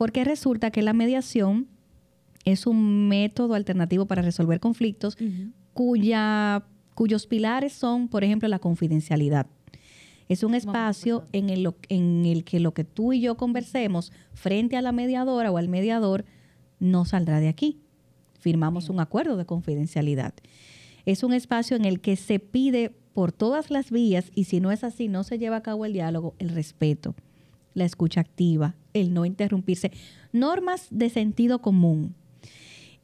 [0.02, 1.68] porque resulta que la mediación
[2.44, 5.16] es un método alternativo para resolver conflictos
[5.74, 6.64] cuya,
[6.96, 9.46] cuyos pilares son, por ejemplo, la confidencialidad.
[10.28, 14.12] Es un espacio en el, lo- en el que lo que tú y yo conversemos
[14.34, 16.26] frente a la mediadora o al mediador
[16.80, 17.78] no saldrá de aquí.
[18.40, 20.34] Firmamos un acuerdo de confidencialidad.
[21.06, 24.72] Es un espacio en el que se pide por todas las vías y si no
[24.72, 27.14] es así, no se lleva a cabo el diálogo, el respeto
[27.74, 29.92] la escucha activa, el no interrumpirse,
[30.32, 32.16] normas de sentido común.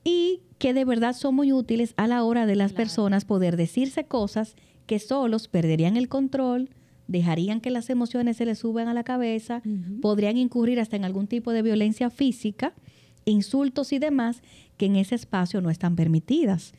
[0.03, 4.05] Y que de verdad son muy útiles a la hora de las personas poder decirse
[4.05, 6.69] cosas que solos perderían el control,
[7.07, 9.61] dejarían que las emociones se les suban a la cabeza,
[10.01, 12.73] podrían incurrir hasta en algún tipo de violencia física,
[13.25, 14.41] insultos y demás
[14.77, 16.73] que en ese espacio no están permitidas.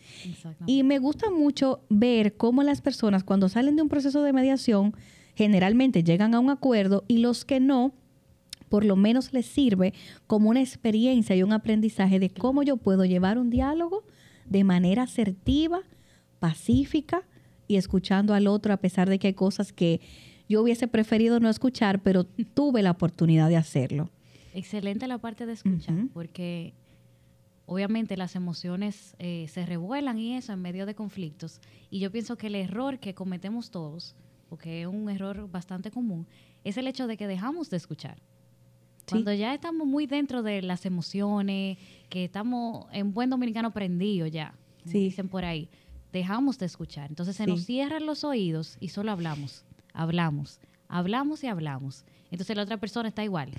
[0.67, 4.95] Y me gusta mucho ver cómo las personas cuando salen de un proceso de mediación
[5.39, 7.93] generalmente llegan a un acuerdo y los que no,
[8.69, 9.95] por lo menos les sirve
[10.27, 14.03] como una experiencia y un aprendizaje de cómo yo puedo llevar un diálogo
[14.47, 15.83] de manera asertiva,
[16.41, 17.23] pacífica
[17.69, 20.01] y escuchando al otro a pesar de que hay cosas que
[20.49, 24.11] yo hubiese preferido no escuchar, pero tuve la oportunidad de hacerlo.
[24.55, 26.75] Excelente la parte de escuchar, porque
[27.67, 31.61] obviamente las emociones eh, se revuelan y eso en medio de conflictos.
[31.91, 34.17] Y yo pienso que el error que cometemos todos,
[34.49, 36.27] porque es un error bastante común,
[36.65, 38.19] es el hecho de que dejamos de escuchar.
[39.09, 41.79] Cuando ya estamos muy dentro de las emociones,
[42.11, 45.71] que estamos en buen dominicano prendido ya, dicen por ahí,
[46.13, 47.09] dejamos de escuchar.
[47.11, 52.05] Entonces se nos cierran los oídos y solo hablamos, hablamos, hablamos y hablamos.
[52.31, 53.51] Entonces la otra persona está igual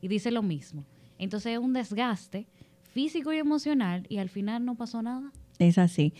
[0.00, 0.84] y dice lo mismo.
[1.18, 2.46] Entonces es un desgaste
[2.92, 5.32] físico y emocional y al final no pasó nada.
[5.58, 6.12] Es así.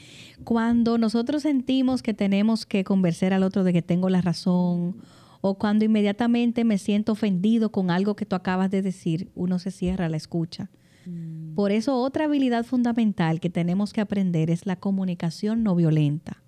[0.44, 4.96] Cuando nosotros sentimos que tenemos que convencer al otro de que tengo la razón
[5.40, 9.70] o cuando inmediatamente me siento ofendido con algo que tú acabas de decir, uno se
[9.70, 10.70] cierra la escucha.
[11.04, 11.54] Mm.
[11.54, 16.42] Por eso otra habilidad fundamental que tenemos que aprender es la comunicación no violenta,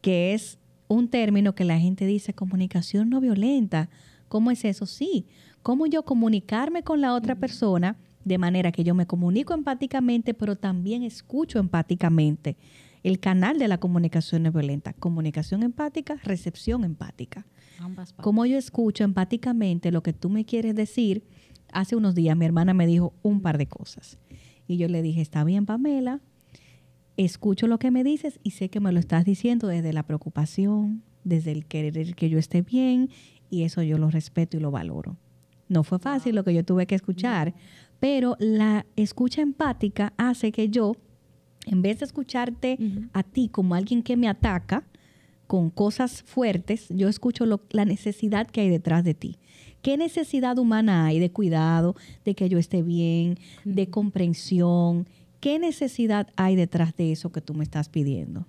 [0.00, 3.88] que es un término que la gente dice comunicación no violenta.
[4.28, 4.84] ¿Cómo es eso?
[4.84, 5.26] Sí,
[5.62, 7.40] cómo yo comunicarme con la otra mm.
[7.40, 12.56] persona de manera que yo me comunico empáticamente, pero también escucho empáticamente
[13.04, 14.94] el canal de la comunicación no violenta.
[14.94, 17.46] Comunicación empática, recepción empática.
[17.78, 21.22] Ambas Como yo escucho empáticamente lo que tú me quieres decir,
[21.70, 24.18] hace unos días mi hermana me dijo un par de cosas.
[24.66, 26.22] Y yo le dije, está bien, Pamela,
[27.18, 31.02] escucho lo que me dices y sé que me lo estás diciendo desde la preocupación,
[31.24, 33.10] desde el querer que yo esté bien,
[33.50, 35.18] y eso yo lo respeto y lo valoro.
[35.68, 37.54] No fue fácil lo que yo tuve que escuchar,
[38.00, 40.96] pero la escucha empática hace que yo
[41.66, 42.78] en vez de escucharte
[43.12, 44.84] a ti como alguien que me ataca
[45.46, 49.38] con cosas fuertes, yo escucho la necesidad que hay detrás de ti.
[49.82, 55.06] ¿Qué necesidad humana hay de cuidado, de que yo esté bien, de comprensión?
[55.40, 58.46] ¿Qué necesidad hay detrás de eso que tú me estás pidiendo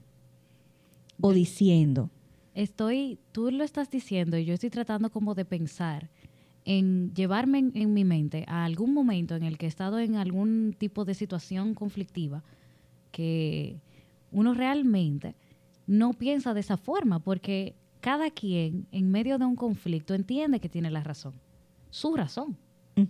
[1.19, 2.09] o diciendo?
[2.53, 6.09] Estoy, tú lo estás diciendo y yo estoy tratando como de pensar
[6.65, 10.15] en llevarme en, en mi mente a algún momento en el que he estado en
[10.15, 12.43] algún tipo de situación conflictiva
[13.11, 13.79] que
[14.31, 15.35] uno realmente
[15.87, 20.69] no piensa de esa forma, porque cada quien en medio de un conflicto entiende que
[20.69, 21.33] tiene la razón,
[21.89, 22.57] su razón.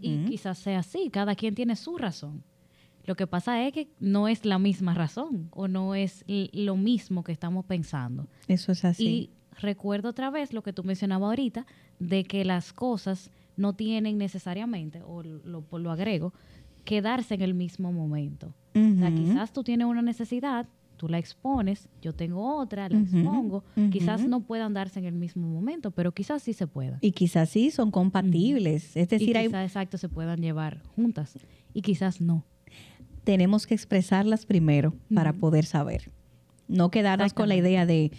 [0.01, 2.43] Y quizás sea así, cada quien tiene su razón.
[3.03, 7.23] Lo que pasa es que no es la misma razón o no es lo mismo
[7.23, 8.27] que estamos pensando.
[8.47, 9.07] Eso es así.
[9.07, 11.67] Y recuerdo otra vez lo que tú mencionabas ahorita,
[11.99, 16.33] de que las cosas no tienen necesariamente, o lo, lo agrego,
[16.83, 18.53] quedarse en el mismo momento.
[18.75, 23.63] O sea, quizás tú tienes una necesidad, tú la expones, yo tengo otra, la expongo,
[23.91, 26.97] quizás no puedan darse en el mismo momento, pero quizás sí se pueda.
[27.01, 31.37] Y quizás sí son compatibles, es decir, y quizás exacto se puedan llevar juntas.
[31.73, 32.45] Y quizás no.
[33.23, 36.11] Tenemos que expresarlas primero para poder saber.
[36.67, 38.11] No quedarnos con la idea de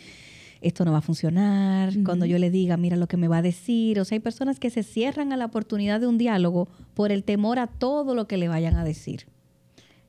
[0.61, 3.43] esto no va a funcionar, cuando yo le diga, mira lo que me va a
[3.43, 4.01] decir.
[4.01, 7.25] O sea, hay personas que se cierran a la oportunidad de un diálogo por el
[7.25, 9.27] temor a todo lo que le vayan a decir.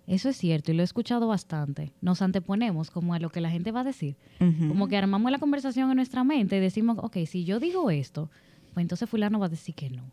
[0.08, 1.92] Eso es cierto y lo he escuchado bastante.
[2.00, 4.16] Nos anteponemos como a lo que la gente va a decir.
[4.40, 8.30] Como que armamos la conversación en nuestra mente y decimos, ok, si yo digo esto,
[8.74, 10.04] pues entonces fulano va a decir que no.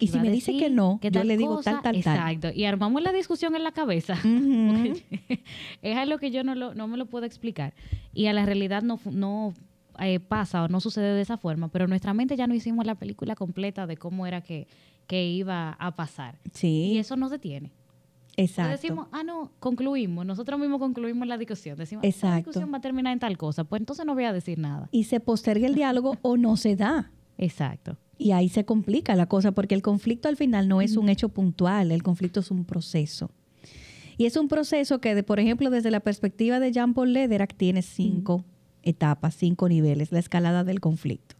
[0.00, 2.16] Y, si me dice que no, yo le digo tal, tal, tal.
[2.16, 2.50] Exacto.
[2.54, 4.16] Y armamos la discusión en la cabeza.
[5.82, 7.74] es algo que yo no, lo, no me lo puedo explicar.
[8.12, 9.54] Y a la realidad no, no
[10.00, 12.94] eh, pasa o no sucede de esa forma, pero nuestra mente ya no hicimos la
[12.94, 14.66] película completa de cómo era que,
[15.06, 16.38] que iba a pasar.
[16.52, 16.92] Sí.
[16.92, 17.72] Y eso nos detiene.
[18.36, 18.70] Exacto.
[18.70, 21.76] decimos, ah, no, concluimos, nosotros mismos concluimos la discusión.
[21.76, 24.32] Decimos, ah, la discusión va a terminar en tal cosa, pues entonces no voy a
[24.32, 24.88] decir nada.
[24.92, 27.10] Y se posterga el diálogo o no se da.
[27.36, 27.96] Exacto.
[28.16, 31.28] Y ahí se complica la cosa, porque el conflicto al final no es un hecho
[31.28, 33.30] puntual, el conflicto es un proceso.
[34.16, 37.54] Y es un proceso que, de, por ejemplo, desde la perspectiva de Jean Paul Lederach,
[37.54, 38.44] tiene cinco
[38.88, 41.36] etapas, cinco niveles, la escalada del conflicto.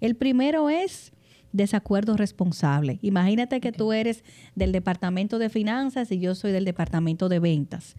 [0.00, 1.12] El primero es
[1.52, 2.98] desacuerdo responsable.
[3.02, 7.96] Imagínate que tú eres del departamento de finanzas y yo soy del departamento de ventas.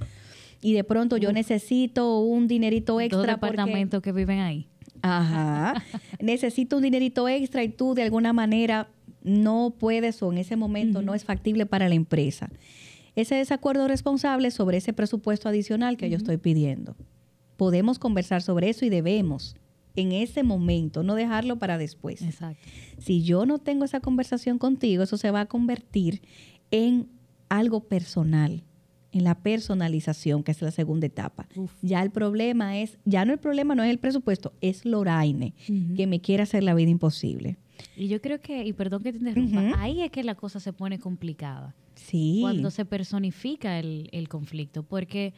[0.62, 3.18] Y de pronto yo necesito un dinerito extra.
[3.18, 4.68] Dos departamentos que viven ahí.
[5.02, 5.82] Ajá.
[6.20, 8.90] Necesito un dinerito extra y tú de alguna manera
[9.24, 12.50] no puedes o en ese momento no es factible para la empresa.
[13.16, 16.96] Ese desacuerdo responsable sobre ese presupuesto adicional que yo estoy pidiendo.
[17.60, 19.58] Podemos conversar sobre eso y debemos
[19.98, 22.22] en ese momento, no dejarlo para después.
[22.22, 22.66] Exacto.
[23.00, 26.22] Si yo no tengo esa conversación contigo, eso se va a convertir
[26.72, 27.10] en
[27.50, 28.64] algo personal,
[29.12, 31.50] en la personalización, que es la segunda etapa.
[31.54, 31.74] Uf.
[31.82, 35.54] Ya el problema es, ya no el problema no es el presupuesto, es Loraine,
[35.98, 37.58] que me quiere hacer la vida imposible.
[37.98, 40.72] Y yo creo que, y perdón que te interrumpa, ahí es que la cosa se
[40.72, 41.76] pone complicada.
[41.96, 42.38] Sí.
[42.40, 44.84] Cuando se personifica el, el conflicto.
[44.84, 45.34] Porque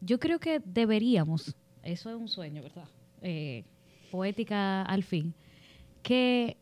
[0.00, 2.88] yo creo que deberíamos, eso es un sueño, ¿verdad?
[3.22, 3.64] Eh,
[4.10, 5.34] poética al fin,
[6.02, 6.56] que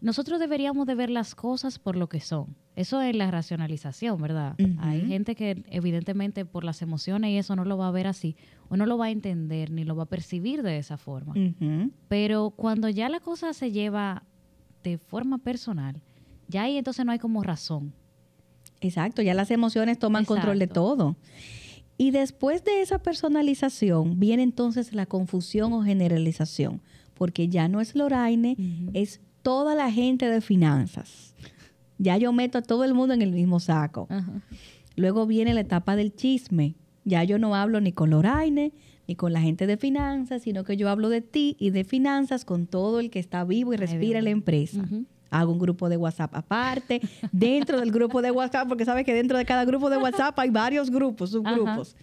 [0.00, 2.56] nosotros deberíamos de ver las cosas por lo que son.
[2.76, 4.56] Eso es la racionalización, ¿verdad?
[4.78, 8.36] Hay gente que evidentemente por las emociones y eso no lo va a ver así,
[8.68, 11.34] o no lo va a entender, ni lo va a percibir de esa forma.
[12.08, 14.22] Pero cuando ya la cosa se lleva
[14.82, 16.00] de forma personal,
[16.48, 17.92] ya ahí entonces no hay como razón.
[18.80, 21.16] Exacto, ya las emociones toman control de todo.
[22.00, 26.80] Y después de esa personalización viene entonces la confusión o generalización,
[27.12, 28.56] porque ya no es Loraine,
[28.94, 31.34] es toda la gente de finanzas.
[31.98, 34.08] Ya yo meto a todo el mundo en el mismo saco.
[34.96, 36.74] Luego viene la etapa del chisme.
[37.04, 38.72] Ya yo no hablo ni con Loraine
[39.06, 42.46] ni con la gente de finanzas, sino que yo hablo de ti y de finanzas
[42.46, 44.88] con todo el que está vivo y respira la empresa.
[45.30, 47.00] Hago un grupo de WhatsApp aparte,
[47.32, 50.50] dentro del grupo de WhatsApp, porque sabes que dentro de cada grupo de WhatsApp hay
[50.50, 51.96] varios grupos, subgrupos.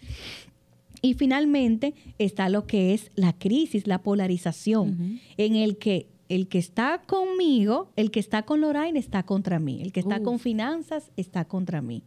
[1.01, 6.57] Y finalmente está lo que es la crisis, la polarización, en el que el que
[6.57, 11.11] está conmigo, el que está con Lorraine está contra mí, el que está con finanzas
[11.15, 12.03] está contra mí.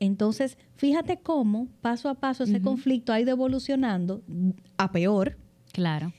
[0.00, 4.22] Entonces, fíjate cómo paso a paso ese conflicto ha ido evolucionando
[4.76, 5.38] a peor.
[5.72, 6.12] Claro.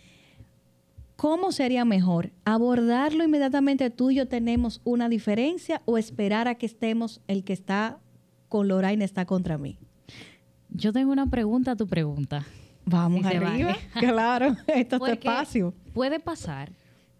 [1.17, 2.31] ¿Cómo sería mejor?
[2.45, 7.53] ¿Abordarlo inmediatamente tú y yo tenemos una diferencia o esperar a que estemos el que
[7.53, 7.97] está
[8.49, 9.79] con Lorraine está contra mí?
[10.69, 12.45] Yo tengo una pregunta a tu pregunta.
[12.85, 13.49] Vamos Si arriba.
[13.51, 13.75] vale.
[13.99, 15.73] Claro, esto es espacio.
[15.93, 16.71] Puede pasar,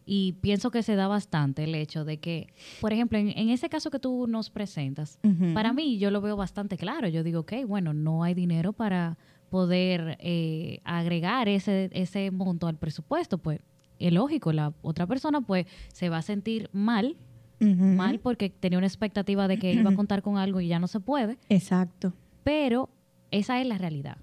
[0.05, 3.67] y pienso que se da bastante el hecho de que, por ejemplo, en, en ese
[3.67, 5.19] caso que tú nos presentas,
[5.53, 7.09] para mí yo lo veo bastante claro.
[7.09, 9.17] Yo digo, ok, bueno, no hay dinero para
[9.49, 13.59] poder eh, agregar ese, ese monto al presupuesto, pues
[13.99, 17.15] es lógico, la otra persona pues se va a sentir mal,
[17.59, 20.87] mal porque tenía una expectativa de que iba a contar con algo y ya no
[20.87, 22.13] se puede, Exacto.
[22.43, 22.89] pero
[23.31, 24.17] esa es la realidad.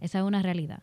[0.00, 0.82] Esa es una realidad.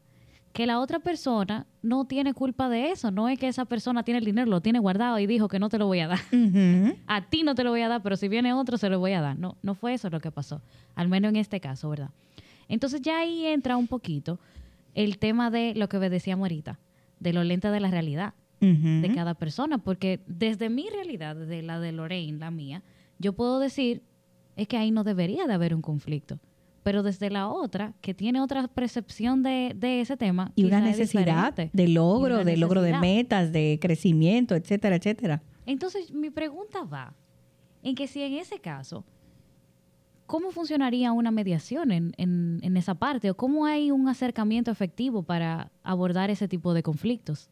[0.53, 3.09] Que la otra persona no tiene culpa de eso.
[3.09, 5.67] No es que esa persona tiene el dinero, lo tiene guardado y dijo que no
[5.69, 6.19] te lo voy a dar.
[7.07, 9.13] A ti no te lo voy a dar, pero si viene otro se lo voy
[9.13, 9.37] a dar.
[9.37, 10.61] No, no fue eso lo que pasó.
[10.93, 12.11] Al menos en este caso, ¿verdad?
[12.67, 14.39] Entonces ya ahí entra un poquito
[14.93, 16.79] el tema de lo que decíamos ahorita,
[17.23, 21.81] de lo lenta de la realidad de cada persona, porque desde mi realidad, desde la
[21.81, 22.81] de Lorraine, la mía,
[23.19, 24.03] yo puedo decir,
[24.55, 26.39] es que ahí no debería de haber un conflicto.
[26.81, 30.53] Pero desde la otra, que tiene otra percepción de, de ese tema.
[30.55, 35.43] Y una necesidad de logro, de logro de metas, de crecimiento, etcétera, etcétera.
[35.65, 37.13] Entonces, mi pregunta va
[37.81, 39.05] en que si en ese caso,
[40.33, 43.29] ¿cómo funcionaría una mediación en, en- en esa parte?
[43.29, 47.51] ¿O cómo hay un acercamiento efectivo para abordar ese tipo de conflictos?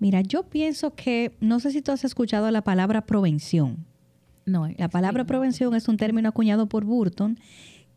[0.00, 3.86] Mira, yo pienso que, no sé si tú has escuchado la palabra prevención.
[4.46, 7.38] No, La palabra prevención es un término acuñado por Burton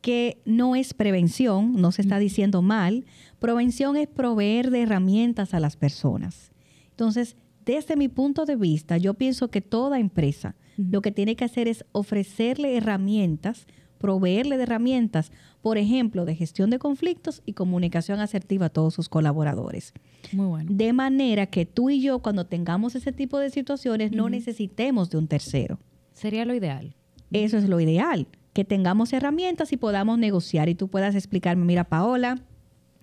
[0.02, 3.06] que no es prevención, no se está diciendo mal.
[3.40, 6.52] Prevención es proveer de herramientas a las personas.
[6.92, 11.46] Entonces, desde mi punto de vista, yo pienso que toda empresa lo que tiene que
[11.46, 13.66] hacer es ofrecerle herramientas,
[13.98, 15.32] proveerle de herramientas,
[15.62, 19.94] por ejemplo, de gestión de conflictos y comunicación asertiva a todos sus colaboradores.
[20.32, 20.72] Muy bueno.
[20.74, 25.18] De manera que tú y yo, cuando tengamos ese tipo de situaciones, no necesitemos de
[25.18, 25.80] un tercero.
[26.14, 26.96] Sería lo ideal.
[27.32, 31.84] Eso es lo ideal, que tengamos herramientas y podamos negociar y tú puedas explicarme, mira
[31.84, 32.42] Paola,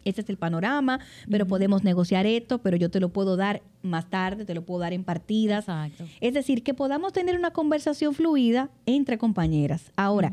[0.05, 1.01] este es el panorama,
[1.31, 4.81] pero podemos negociar esto, pero yo te lo puedo dar más tarde, te lo puedo
[4.81, 5.65] dar en partidas.
[5.65, 6.05] Exacto.
[6.21, 9.93] Es decir, que podamos tener una conversación fluida entre compañeras.
[9.97, 10.33] Ahora,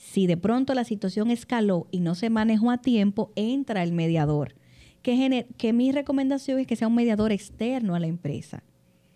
[0.00, 4.54] si de pronto la situación escaló y no se manejó a tiempo, entra el mediador.
[5.02, 8.62] Que, mi recomendación es que sea un mediador externo a la empresa.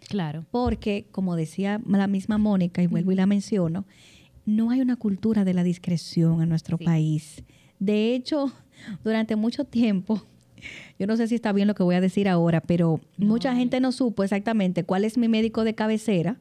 [0.06, 0.44] Claro.
[0.50, 3.86] Porque, como decía la misma Mónica, y vuelvo y la menciono,
[4.44, 6.84] no hay una cultura de la discreción en nuestro Sí.
[6.84, 7.42] país.
[7.78, 8.52] De hecho,
[9.02, 10.22] durante mucho tiempo,
[10.98, 13.56] yo no sé si está bien lo que voy a decir ahora, pero No, mucha
[13.56, 16.38] gente no supo exactamente cuál es mi médico de cabecera.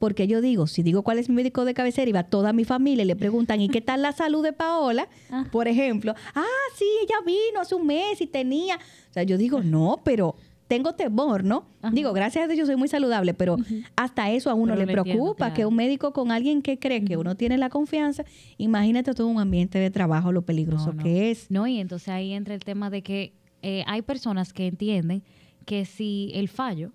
[0.00, 2.64] Porque yo digo, si digo cuál es mi médico de cabecera y va toda mi
[2.64, 5.06] familia y le preguntan, ¿y qué tal la salud de Paola?
[5.32, 5.46] Ah.
[5.52, 6.44] Por ejemplo, ah,
[6.74, 8.76] sí, ella vino hace un mes y tenía.
[8.76, 10.34] O sea, yo digo, no, pero
[10.66, 11.66] tengo temor, ¿no?
[11.92, 13.56] Digo, gracias a Dios yo soy muy saludable, pero
[13.96, 17.36] hasta eso a uno le preocupa, que un médico con alguien que cree que uno
[17.36, 18.24] tiene la confianza,
[18.56, 21.50] imagínate todo un ambiente de trabajo, lo peligroso que es.
[21.50, 25.22] No, y entonces ahí entra el tema de que eh, hay personas que entienden
[25.66, 26.92] que si el fallo,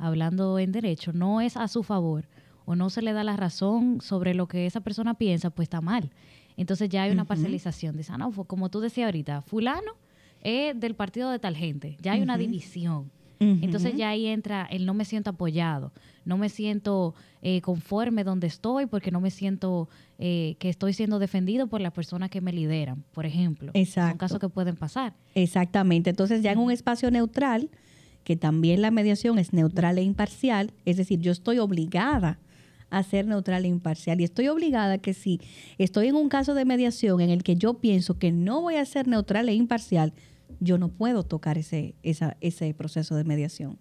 [0.00, 2.28] hablando en derecho, no es a su favor
[2.64, 5.80] o no se le da la razón sobre lo que esa persona piensa, pues está
[5.80, 6.10] mal.
[6.56, 7.96] Entonces ya hay una parcialización.
[7.96, 9.92] Dice, ah, no, como tú decías ahorita, fulano
[10.42, 11.96] es del partido de tal gente.
[12.00, 13.10] Ya hay una división.
[13.40, 15.94] Entonces ya ahí entra el no me siento apoyado,
[16.26, 19.88] no me siento eh, conforme donde estoy porque no me siento
[20.18, 23.70] eh, que estoy siendo defendido por las personas que me lideran, por ejemplo.
[23.72, 24.10] Exacto.
[24.10, 25.14] Son casos que pueden pasar.
[25.34, 26.10] Exactamente.
[26.10, 27.70] Entonces ya en un espacio neutral,
[28.24, 32.38] que también la mediación es neutral e imparcial, es decir, yo estoy obligada
[32.90, 34.20] a ser neutral e imparcial.
[34.20, 35.40] Y estoy obligada que si
[35.78, 38.84] estoy en un caso de mediación en el que yo pienso que no voy a
[38.84, 40.12] ser neutral e imparcial,
[40.58, 43.78] yo no puedo tocar ese, ese proceso de mediación,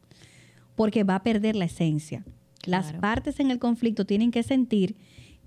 [0.76, 2.24] porque va a perder la esencia.
[2.66, 4.96] Las partes en el conflicto tienen que sentir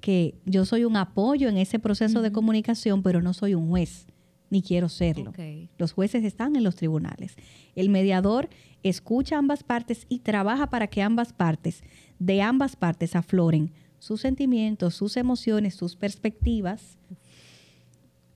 [0.00, 4.06] que yo soy un apoyo en ese proceso de comunicación, pero no soy un juez,
[4.52, 5.32] ni quiero serlo.
[5.78, 7.36] Los jueces están en los tribunales.
[7.74, 8.50] El mediador
[8.82, 11.82] escucha ambas partes y trabaja para que ambas partes,
[12.18, 16.98] de ambas partes, afloren sus sentimientos, sus emociones, sus perspectivas,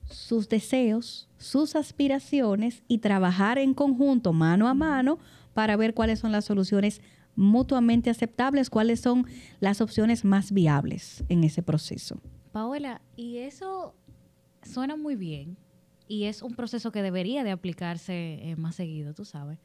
[0.09, 5.19] sus deseos, sus aspiraciones y trabajar en conjunto, mano a mano,
[5.53, 6.99] para ver cuáles son las soluciones
[7.35, 9.27] mutuamente aceptables, cuáles son
[9.59, 12.19] las opciones más viables en ese proceso.
[12.51, 13.93] Paola, y eso
[14.63, 15.57] suena muy bien
[16.07, 19.59] y es un proceso que debería de aplicarse eh, más seguido, tú sabes.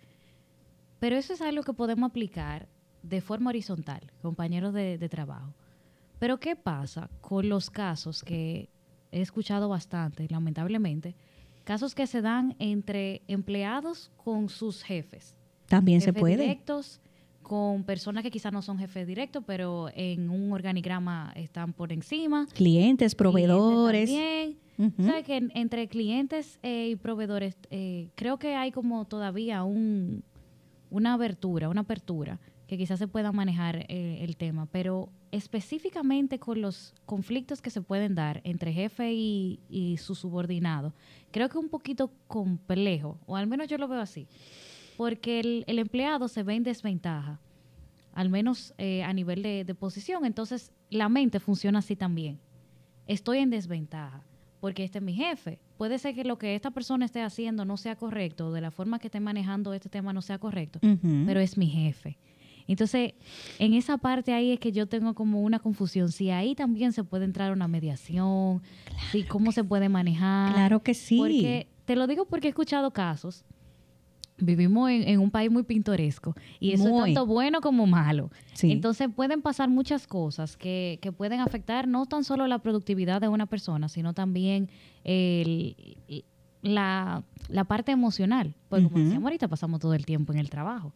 [0.99, 2.69] Pero eso es algo que podemos aplicar
[3.03, 5.55] de forma horizontal, compañeros de, de trabajo.
[6.19, 8.69] Pero ¿qué pasa con los casos que
[9.13, 11.15] he escuchado bastante, lamentablemente,
[11.65, 15.37] casos que se dan entre empleados con sus jefes.
[15.67, 16.39] También se puede.
[16.39, 17.01] Directos
[17.53, 22.47] con personas que quizás no son jefes directos, pero en un organigrama están por encima.
[22.55, 24.09] Clientes, proveedores.
[24.09, 24.57] también.
[24.97, 30.25] ¿Sabes que entre clientes eh, y proveedores eh, creo que hay como todavía un,
[30.89, 36.63] una abertura, una apertura que quizás se pueda manejar eh, el tema, pero específicamente con
[36.63, 40.95] los conflictos que se pueden dar entre jefe y, su subordinado,
[41.31, 44.27] creo que es un poquito complejo, o al menos yo lo veo así,
[44.97, 47.41] porque el, empleado se ve en desventaja,
[48.13, 52.39] al menos eh, a nivel de, de posición, entonces la mente funciona así también.
[53.07, 54.25] Estoy en desventaja
[54.63, 55.59] porque este es mi jefe.
[55.77, 59.01] Puede ser que lo que esta persona esté haciendo no sea correcto, de la forma
[59.01, 60.79] que esté manejando este tema no sea correcto,
[61.27, 62.17] pero es mi jefe.
[62.69, 63.15] Entonces,
[63.59, 66.13] en esa parte ahí es que yo tengo como una confusión.
[66.13, 68.63] Si ahí también se puede entrar una mediación,
[69.11, 70.53] si cómo se puede manejar.
[70.53, 71.19] Claro que sí.
[71.19, 73.45] Porque, te lo digo porque he escuchado casos.
[74.39, 78.31] Vivimos en, un país muy pintoresco y eso es tanto bueno como malo.
[78.63, 83.29] Entonces pueden pasar muchas cosas que, que, pueden afectar no tan solo la productividad de
[83.29, 84.69] una persona, sino también
[86.63, 88.55] la, la, parte emocional.
[88.69, 90.93] Porque como decíamos ahorita, pasamos todo el tiempo en el trabajo.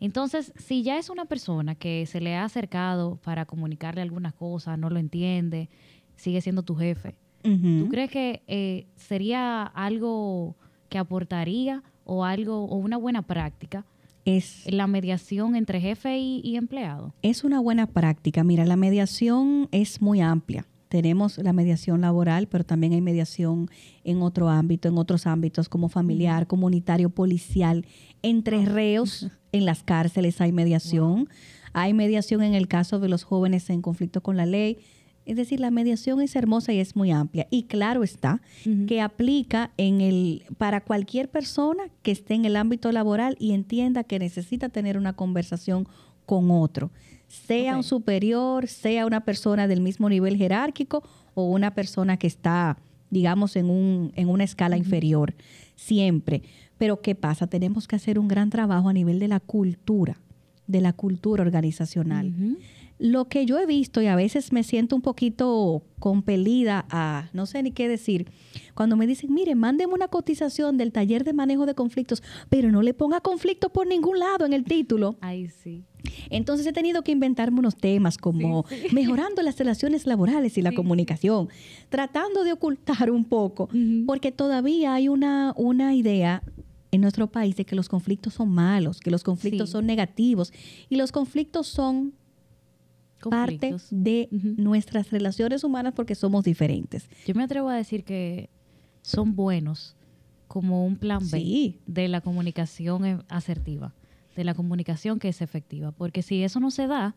[0.00, 4.76] Entonces, si ya es una persona que se le ha acercado para comunicarle alguna cosa,
[4.76, 5.68] no lo entiende,
[6.16, 10.56] sigue siendo tu jefe, ¿tú crees que eh, sería algo
[10.88, 13.84] que aportaría o algo o una buena práctica?
[14.24, 17.14] Es la mediación entre jefe y empleado.
[17.22, 18.42] Es una buena práctica.
[18.42, 23.70] Mira, la mediación es muy amplia tenemos la mediación laboral, pero también hay mediación
[24.04, 27.86] en otro ámbito, en otros ámbitos como familiar, comunitario, policial.
[28.22, 31.28] Entre reos en las cárceles hay mediación.
[31.74, 34.78] Hay mediación en el caso de los jóvenes en conflicto con la ley.
[35.28, 37.46] Es decir, la mediación es hermosa y es muy amplia.
[37.50, 38.40] Y claro está
[38.86, 44.04] que aplica en el, para cualquier persona que esté en el ámbito laboral y entienda
[44.04, 45.86] que necesita tener una conversación
[46.26, 46.90] con otro
[47.28, 51.02] sea un superior, sea una persona del mismo nivel jerárquico
[51.34, 52.78] o una persona que está,
[53.10, 55.34] digamos, en, un, en una escala inferior,
[55.76, 56.42] siempre.
[56.78, 57.46] Pero ¿qué pasa?
[57.46, 60.18] Tenemos que hacer un gran trabajo a nivel de la cultura,
[60.66, 62.32] de la cultura organizacional.
[62.98, 67.46] Lo que yo he visto, y a veces me siento un poquito compelida a, no
[67.46, 68.30] sé ni qué decir,
[68.74, 72.82] cuando me dicen, mire, mándeme una cotización del taller de manejo de conflictos, pero no
[72.82, 75.16] le ponga conflicto por ningún lado en el título.
[75.20, 75.84] Ay, sí.
[76.30, 81.48] Entonces he tenido que inventarme unos temas como mejorando las relaciones laborales y la comunicación,
[81.88, 83.68] tratando de ocultar un poco,
[84.06, 86.42] porque todavía hay una, una idea
[86.90, 90.52] en nuestro país de que los conflictos son malos, que los conflictos son negativos
[90.88, 92.14] y los conflictos son
[93.30, 97.08] parte de nuestras relaciones humanas porque somos diferentes.
[97.26, 98.50] Yo me atrevo a decir que
[99.02, 99.96] son buenos
[100.46, 103.94] como un plan B de la comunicación asertiva.
[104.36, 105.90] de la comunicación que es efectiva.
[105.90, 107.16] Porque si eso no se da,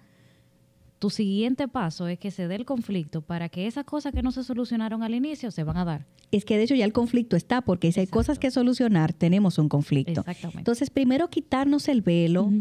[0.97, 4.31] tu siguiente paso es que se dé el conflicto para que esas cosas que no
[4.31, 6.05] se solucionaron al inicio se van a dar.
[6.31, 9.57] Es que de hecho ya el conflicto está, porque si hay cosas que solucionar, tenemos
[9.57, 10.21] un conflicto.
[10.21, 10.59] Exactamente.
[10.59, 12.51] Entonces, primero quitarnos el velo.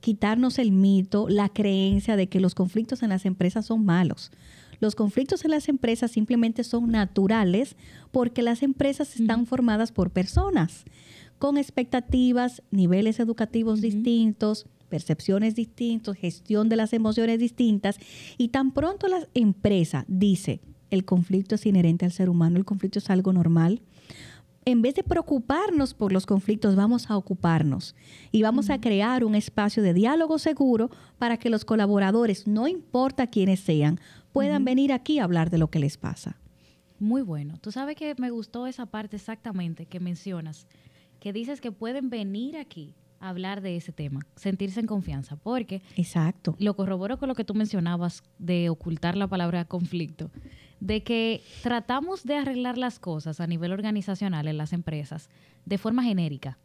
[0.00, 4.30] Quitarnos el mito, la creencia de que los conflictos en las empresas son malos.
[4.80, 7.76] Los conflictos en las empresas simplemente son naturales
[8.12, 10.84] porque las empresas están formadas por personas
[11.38, 17.98] con expectativas, niveles educativos distintos, percepciones distintos, gestión de las emociones distintas.
[18.36, 22.98] Y tan pronto la empresa dice, el conflicto es inherente al ser humano, el conflicto
[22.98, 23.82] es algo normal,
[24.70, 27.94] en vez de preocuparnos por los conflictos, vamos a ocuparnos
[28.30, 33.28] y vamos a crear un espacio de diálogo seguro para que los colaboradores, no importa
[33.28, 33.98] quiénes sean,
[34.30, 36.38] puedan venir aquí a hablar de lo que les pasa.
[36.98, 37.56] Muy bueno.
[37.62, 40.66] Tú sabes que me gustó esa parte exactamente que mencionas,
[41.18, 45.80] que dices que pueden venir aquí a hablar de ese tema, sentirse en confianza, porque
[45.96, 46.56] Exacto.
[46.58, 50.30] lo corroboro con lo que tú mencionabas de ocultar la palabra conflicto,
[50.80, 55.28] de que tratamos de arreglar las cosas a nivel organizacional en las empresas
[55.64, 56.58] de forma genérica,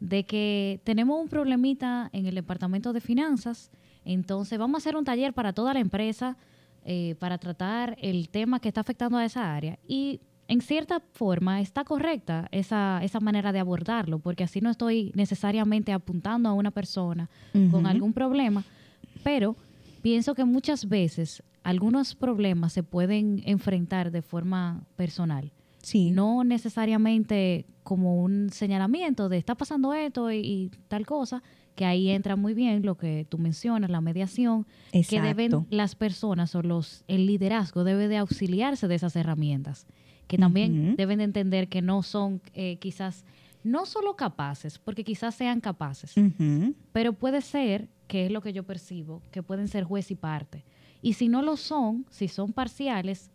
[0.00, 3.70] de que tenemos un problemita en el departamento de finanzas,
[4.04, 6.36] entonces vamos a hacer un taller para toda la empresa
[6.84, 11.60] eh, para tratar el tema que está afectando a esa área y en cierta forma
[11.60, 16.70] está correcta esa, esa manera de abordarlo, porque así no estoy necesariamente apuntando a una
[16.72, 17.30] persona
[17.70, 18.64] con algún problema,
[19.22, 19.56] pero
[20.02, 25.52] pienso que muchas veces algunos problemas se pueden enfrentar de forma personal,
[25.82, 26.10] Sí.
[26.12, 31.42] no necesariamente como un señalamiento de está pasando esto y, y tal cosa,
[31.74, 35.66] que ahí entra muy bien lo que tú mencionas, la mediación, que deben Exacto.
[35.70, 39.86] las personas o los el liderazgo debe de auxiliarse de esas herramientas,
[40.28, 43.24] que también deben de entender que no son eh, quizás
[43.64, 46.14] no solo capaces, porque quizás sean capaces,
[46.92, 50.64] pero puede ser, que es lo que yo percibo, que pueden ser juez y parte.
[51.02, 53.30] Y si no lo son, si son parciales,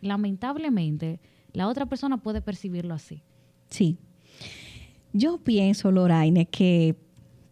[0.00, 1.20] lamentablemente
[1.52, 3.22] la otra persona puede percibirlo así.
[3.68, 3.98] Sí.
[5.12, 6.96] Yo pienso, Loraine, que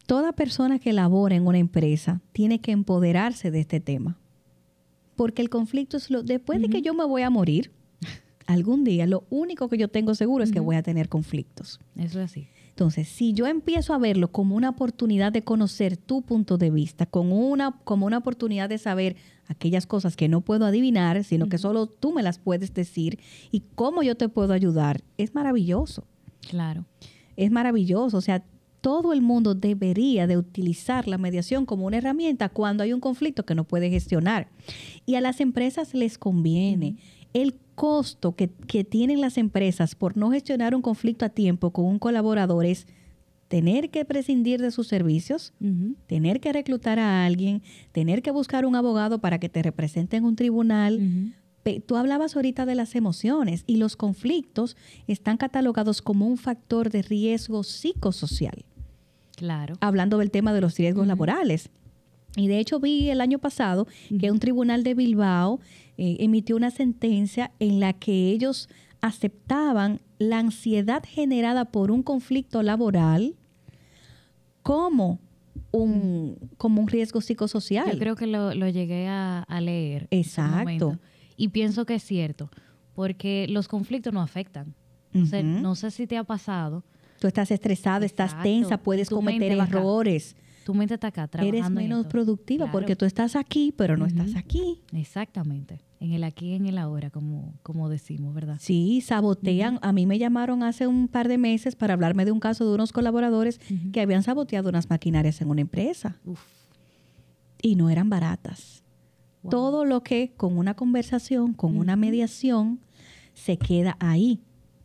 [0.06, 4.18] toda persona que labora en una empresa tiene que empoderarse de este tema.
[5.16, 6.22] Porque el conflicto es lo.
[6.22, 7.72] Después de que yo me voy a morir,
[8.46, 11.80] algún día, lo único que yo tengo seguro es que voy a tener conflictos.
[11.96, 12.48] Eso es así.
[12.76, 17.06] Entonces, si yo empiezo a verlo como una oportunidad de conocer tu punto de vista,
[17.06, 19.16] con una, como una oportunidad de saber
[19.46, 23.18] aquellas cosas que no puedo adivinar, sino que solo tú me las puedes decir
[23.50, 26.04] y cómo yo te puedo ayudar, es maravilloso
[26.50, 26.84] Claro.
[27.36, 28.18] es maravilloso.
[28.18, 28.44] O sea,
[28.82, 33.46] todo el mundo debería de utilizar la mediación como una herramienta cuando hay un conflicto
[33.46, 34.48] que no puede gestionar.
[35.06, 36.98] Y a las empresas les conviene.
[37.32, 41.84] El costo que, que tienen las empresas por no gestionar un conflicto a tiempo con
[41.84, 42.88] un colaborador es
[43.46, 45.52] tener que prescindir de sus servicios,
[46.08, 47.62] tener que reclutar a alguien,
[47.92, 51.00] tener que buscar un abogado para que te represente en un tribunal,
[51.86, 54.76] Tú hablabas ahorita de las emociones y los conflictos
[55.08, 58.64] están catalogados como un factor de riesgo psicosocial,
[59.34, 59.74] Claro.
[59.80, 61.70] hablando del tema de los riesgos laborales.
[62.36, 63.88] Y de hecho vi el año pasado
[64.20, 65.58] que un tribunal de Bilbao
[65.98, 68.68] eh, emitió una sentencia en la que ellos
[69.00, 73.34] aceptaban la ansiedad generada por un conflicto laboral
[74.62, 75.20] como
[75.72, 77.90] un, como un riesgo psicosocial.
[77.92, 80.08] Yo creo que lo, lo llegué a, a leer.
[80.10, 80.98] Exacto.
[81.36, 82.50] Y pienso que es cierto,
[82.94, 84.74] porque los conflictos no afectan.
[85.12, 85.48] No sé, Ujú.
[85.62, 86.82] no sé si te ha pasado.
[87.20, 89.78] Tú estás estresado, estás tensa, puedes Tu cometer acá.
[89.78, 90.36] errores.
[90.64, 91.56] Tu mente está acá trabajando.
[91.56, 92.72] Eres en menos productiva Claro.
[92.72, 94.82] porque tú estás aquí, pero no estás aquí.
[94.92, 95.80] Exactamente.
[95.98, 98.58] En el aquí y en el ahora, como, como decimos, ¿verdad?
[98.60, 99.78] Sí, sabotean.
[99.80, 102.74] A mí me llamaron hace un par de meses para hablarme de un caso de
[102.74, 103.60] unos colaboradores
[103.92, 106.40] que habían saboteado unas maquinarias en una empresa Uf.
[107.62, 108.82] y no eran baratas.
[109.42, 109.50] Wow.
[109.50, 112.80] Todo lo que con una conversación, con una mediación,
[113.32, 114.40] se queda ahí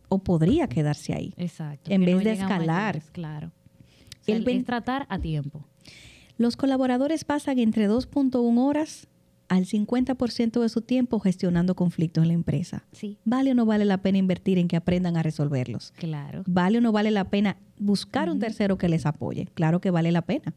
[0.08, 1.34] o podría quedarse ahí.
[1.36, 1.90] Exacto.
[1.90, 2.94] en vez de escalar.
[2.94, 3.48] mayores, claro.
[3.48, 5.64] O sea, El es vein- tratar a tiempo.
[6.38, 9.08] Los colaboradores pasan entre 2.1 horas
[9.52, 12.84] al 50% de su tiempo gestionando conflictos en la empresa.
[12.92, 15.92] Sí, ¿Vale o no vale la pena invertir en que aprendan a resolverlos?
[15.98, 16.42] claro.
[16.46, 19.48] ¿Vale o no vale la pena buscar un tercero que les apoye?
[19.52, 20.54] Claro que vale la pena.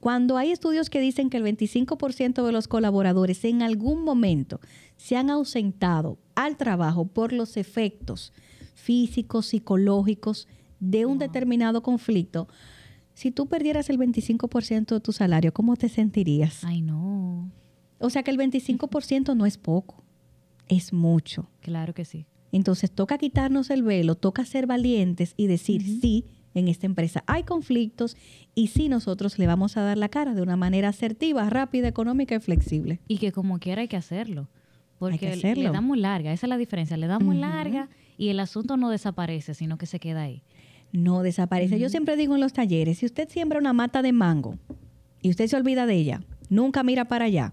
[0.00, 4.58] Cuando hay estudios que dicen que el 25% de los colaboradores en algún momento
[4.96, 8.32] se han ausentado al trabajo por los efectos
[8.74, 10.48] físicos, psicológicos
[10.80, 12.48] de un determinado conflicto,
[13.14, 16.64] si tú perdieras el 25% de tu salario, ¿cómo te sentirías?
[16.64, 17.48] Ay, no.
[18.04, 20.04] O sea que el 25% no es poco,
[20.68, 21.48] es mucho.
[21.60, 22.26] Claro que sí.
[22.52, 27.42] Entonces toca quitarnos el velo, toca ser valientes y decir, sí, en esta empresa hay
[27.44, 28.16] conflictos
[28.54, 32.34] y sí nosotros le vamos a dar la cara de una manera asertiva, rápida, económica
[32.34, 33.00] y flexible.
[33.08, 34.48] Y que como quiera hay que hacerlo.
[34.98, 35.64] Porque que hacerlo.
[35.64, 39.54] le damos larga, esa es la diferencia, le damos larga y el asunto no desaparece,
[39.54, 40.44] sino que se queda ahí.
[40.92, 41.80] No desaparece.
[41.80, 44.58] Yo siempre digo en los talleres, si usted siembra una mata de mango
[45.22, 47.52] y usted se olvida de ella, nunca mira para allá,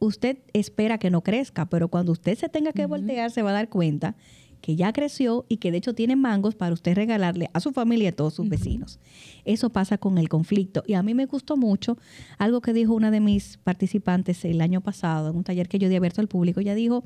[0.00, 3.54] usted espera que no crezca, pero cuando usted se tenga que voltear se va a
[3.54, 4.16] dar cuenta
[4.60, 8.06] que ya creció y que de hecho tiene mangos para usted regalarle a su familia
[8.06, 8.98] y a todos sus vecinos.
[9.44, 10.82] Eso pasa con el conflicto.
[10.86, 11.96] Y a mí me gustó mucho
[12.38, 15.88] algo que dijo una de mis participantes el año pasado en un taller que yo
[15.88, 16.60] di abierto al público.
[16.60, 17.04] Ella dijo,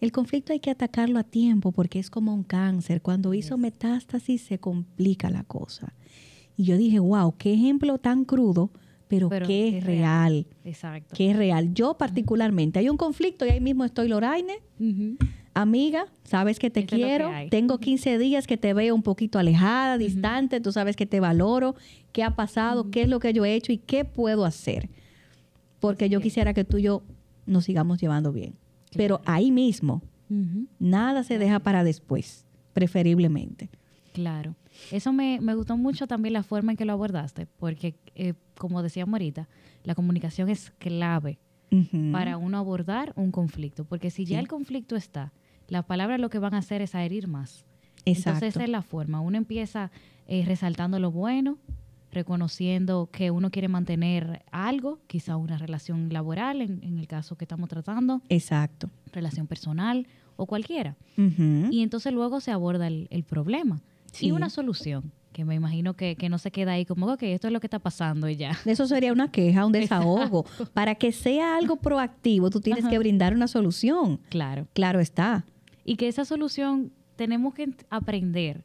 [0.00, 3.02] el conflicto hay que atacarlo a tiempo porque es como un cáncer.
[3.02, 5.94] Cuando hizo metástasis se complica la cosa.
[6.56, 8.70] Y yo dije, wow, qué ejemplo tan crudo,
[9.08, 10.46] pero, Pero qué es real.
[10.64, 11.14] Exacto.
[11.16, 11.72] Qué real.
[11.74, 14.60] Yo particularmente, hay un conflicto y ahí mismo estoy Loraine.
[15.54, 17.30] Amiga, sabes que te Eso es lo que quiero.
[17.50, 20.60] Tengo 15 días que te veo un poquito alejada, distante.
[20.60, 21.74] Tú sabes que te valoro.
[22.12, 22.90] ¿Qué ha pasado?
[22.90, 23.72] ¿Qué es lo que yo he hecho?
[23.72, 24.88] ¿Y qué puedo hacer?
[25.80, 26.22] Porque yo es.
[26.22, 27.02] quisiera que tú y yo
[27.46, 28.54] nos sigamos llevando bien.
[28.94, 30.02] Pero ahí mismo,
[30.78, 33.70] nada se deja para después, preferiblemente.
[34.12, 34.54] Claro.
[34.92, 38.82] Eso me, me gustó mucho también la forma en que lo abordaste, porque eh, como
[38.82, 39.48] decíamos ahorita,
[39.84, 41.38] la comunicación es clave
[42.12, 45.32] para uno abordar un conflicto, porque si ya el conflicto está,
[45.68, 47.66] las palabras lo que van a hacer es a herir más.
[48.06, 48.30] Exacto.
[48.30, 49.20] Entonces esa es la forma.
[49.20, 49.90] Uno empieza
[50.26, 51.58] eh, resaltando lo bueno,
[52.10, 57.44] reconociendo que uno quiere mantener algo, quizá una relación laboral, en, en el caso que
[57.44, 58.88] estamos tratando, Exacto.
[59.12, 60.06] relación personal
[60.36, 60.96] o cualquiera.
[61.16, 63.82] Y entonces luego se aborda el, el problema
[64.12, 64.26] Sí.
[64.26, 67.46] y una solución, que me imagino que, que no se queda ahí como, ok, esto
[67.46, 68.52] es lo que está pasando y ya.
[68.64, 70.44] Eso sería una queja, un desahogo.
[70.72, 72.90] Para que sea algo proactivo, tú tienes Ajá.
[72.90, 74.20] que brindar una solución.
[74.30, 74.66] Claro.
[74.72, 75.44] Claro está.
[75.84, 78.64] Y que esa solución tenemos que aprender,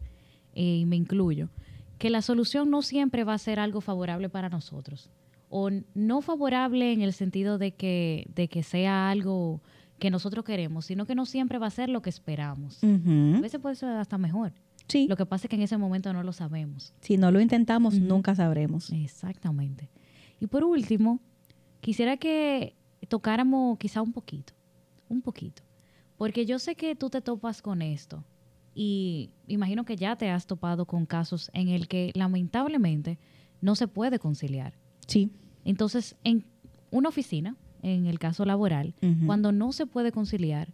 [0.54, 1.50] eh, y me incluyo,
[1.98, 5.10] que la solución no siempre va a ser algo favorable para nosotros.
[5.50, 9.62] O no favorable en el sentido de que, de que sea algo
[10.00, 12.84] que nosotros queremos, sino que no siempre va a ser lo que esperamos.
[12.84, 14.54] A veces puede ser hasta mejor.
[14.94, 15.08] Sí.
[15.08, 16.94] Lo que pasa es que en ese momento no lo sabemos.
[17.02, 18.92] Si no lo intentamos, nunca sabremos.
[18.92, 19.90] Exactamente.
[20.40, 21.20] Y por último,
[21.82, 22.76] quisiera que
[23.10, 24.54] tocáramos quizá un poquito,
[25.10, 25.64] un poquito,
[26.16, 28.24] porque yo sé que tú te topas con esto
[28.76, 33.18] y imagino que ya te has topado con casos en el que lamentablemente
[33.62, 34.76] no se puede conciliar.
[35.08, 35.32] Sí.
[35.66, 36.46] Entonces, en
[36.92, 38.94] una oficina, en el caso laboral,
[39.26, 40.72] cuando no se puede conciliar,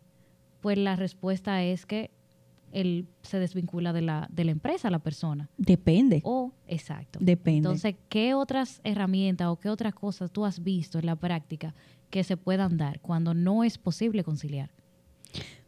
[0.60, 2.12] pues la respuesta es que
[2.72, 5.50] él se desvincula de la, de la empresa, la persona.
[5.58, 6.22] Depende.
[6.24, 7.20] O, exacto.
[7.22, 7.58] Depende.
[7.58, 11.76] Entonces, ¿qué otras herramientas o qué otras cosas tú has visto en la práctica
[12.10, 14.72] que se puedan dar cuando no es posible conciliar?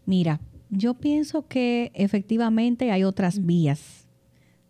[0.06, 0.39] Mira,
[0.70, 4.08] yo pienso que efectivamente hay otras vías.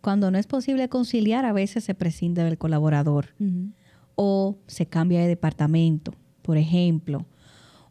[0.00, 3.28] Cuando no es posible conciliar, a veces se prescinde del colaborador
[4.16, 6.12] o se cambia de departamento,
[6.42, 7.24] por ejemplo,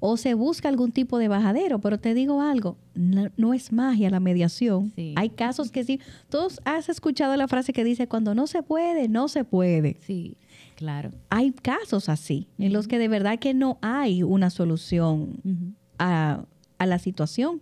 [0.01, 4.09] o se busca algún tipo de bajadero, pero te digo algo, no, no es magia
[4.09, 4.91] la mediación.
[4.95, 5.13] Sí.
[5.15, 5.99] Hay casos que sí.
[6.27, 9.97] Todos has escuchado la frase que dice, cuando no se puede, no se puede.
[10.01, 10.37] Sí,
[10.75, 11.11] claro.
[11.29, 16.45] Hay casos así, en los que de verdad que no hay una solución a
[16.79, 17.61] la situación.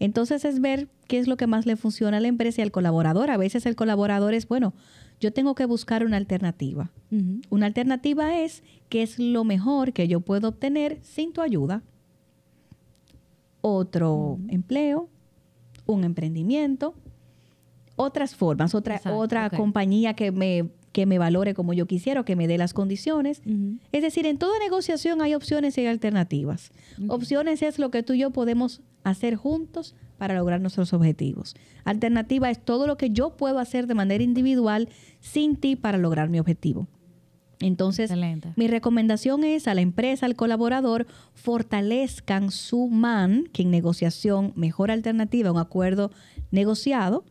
[0.00, 2.72] Entonces es ver qué es lo que más le funciona a la empresa y al
[2.72, 3.30] colaborador.
[3.30, 4.74] A veces el colaborador es, bueno,
[5.18, 6.90] yo tengo que buscar una alternativa.
[7.50, 11.82] Una alternativa es qué es lo mejor que yo puedo obtener sin tu ayuda.
[13.60, 15.08] Otro empleo,
[15.86, 16.94] un emprendimiento,
[17.96, 22.24] otras formas, otra, Exacto, otra compañía que me, que me valore como yo quisiera o
[22.24, 23.42] que me dé las condiciones.
[23.92, 26.72] Es decir, en toda negociación hay opciones y alternativas.
[27.08, 31.54] Opciones es lo que tú y yo podemos hacer juntos para lograr nuestros objetivos.
[31.84, 34.88] Alternativa es todo lo que yo puedo hacer de manera individual
[35.20, 36.88] sin ti para lograr mi objetivo.
[37.60, 38.52] Entonces, Excelente.
[38.56, 44.90] mi recomendación es a la empresa, al colaborador, fortalezcan su MAN, que en negociación, mejor
[44.90, 46.10] alternativa, un acuerdo
[46.50, 47.24] negociado,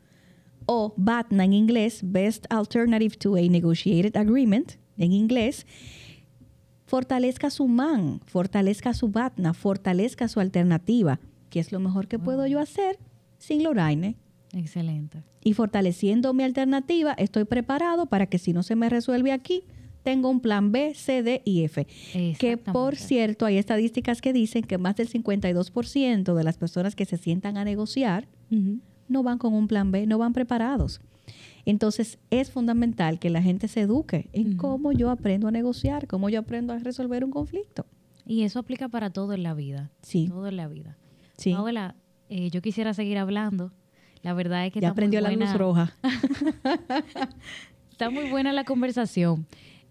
[0.66, 5.66] o BATNA en inglés, Best Alternative to a Negotiated Agreement en inglés,
[6.86, 11.20] fortalezca su MAN, fortalezca su BATNA, fortalezca su alternativa,
[11.50, 13.00] que es lo mejor que puedo yo hacer
[13.38, 14.16] sin Lorraine.
[14.54, 15.24] Excelente.
[15.44, 19.64] Y fortaleciendo mi alternativa, estoy preparado para que si no se me resuelve aquí,
[20.04, 21.88] tengo un plan B, C, D y F.
[22.38, 27.06] Que por cierto, hay estadísticas que dicen que más del 52% de las personas que
[27.06, 28.28] se sientan a negociar
[29.08, 31.02] no van con un plan B, no van preparados.
[31.66, 36.30] Entonces es fundamental que la gente se eduque en cómo yo aprendo a negociar, cómo
[36.30, 37.86] yo aprendo a resolver un conflicto.
[38.26, 39.92] Y eso aplica para todo en la vida.
[40.02, 40.98] Sí, Todo en la vida.
[41.38, 41.54] sí.
[41.54, 41.96] Paola,
[42.30, 43.72] eh, yo quisiera seguir hablando.
[44.22, 45.98] La verdad es que ya está muy prendió la luz roja.
[47.92, 49.46] Está muy buena la conversación.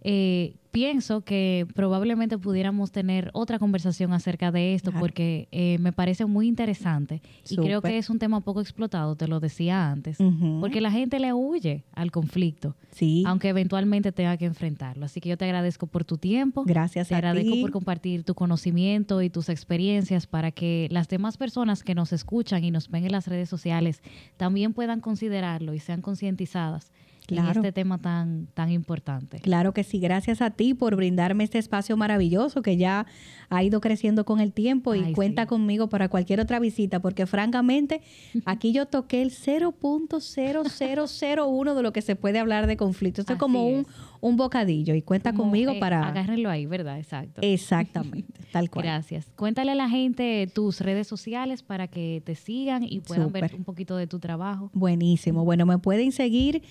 [0.05, 5.00] Eh, pienso que probablemente pudiéramos tener otra conversación acerca de esto Claro.
[5.05, 9.28] porque eh, me parece muy interesante y creo que es un tema poco explotado, te
[9.28, 10.16] lo decía antes,
[10.61, 15.05] porque la gente le huye al conflicto, Sí, aunque eventualmente tenga que enfrentarlo.
[15.07, 16.64] Así que yo te agradezco por tu tiempo.
[16.64, 17.61] gracias Te a agradezco ti.
[17.62, 22.64] por compartir tu conocimiento y tus experiencias para que las demás personas que nos escuchan
[22.64, 24.00] y nos ven en las redes sociales
[24.38, 26.90] también puedan considerarlo y sean concientizadas
[27.28, 27.60] en Claro.
[27.60, 29.38] este tema tan, tan importante.
[29.38, 33.06] Claro que sí, gracias a ti por brindarme este espacio maravilloso que ya
[33.48, 35.48] ha ido creciendo con el tiempo y Ay, cuenta sí.
[35.48, 38.02] conmigo para cualquier otra visita, porque francamente
[38.44, 43.20] aquí yo toqué el 0.0001 de lo que se puede hablar de conflicto.
[43.22, 43.86] Esto es como un,
[44.20, 46.08] un bocadillo y cuenta Como, conmigo eh, para...
[46.08, 46.98] Agárrenlo ahí, ¿verdad?
[46.98, 47.40] Exacto.
[47.42, 48.84] Exactamente, tal cual.
[48.84, 49.26] Gracias.
[49.36, 53.64] Cuéntale a la gente tus redes sociales para que te sigan y puedan ver un
[53.64, 54.70] poquito de tu trabajo.
[54.72, 55.44] Buenísimo.
[55.44, 56.62] Bueno, me pueden seguir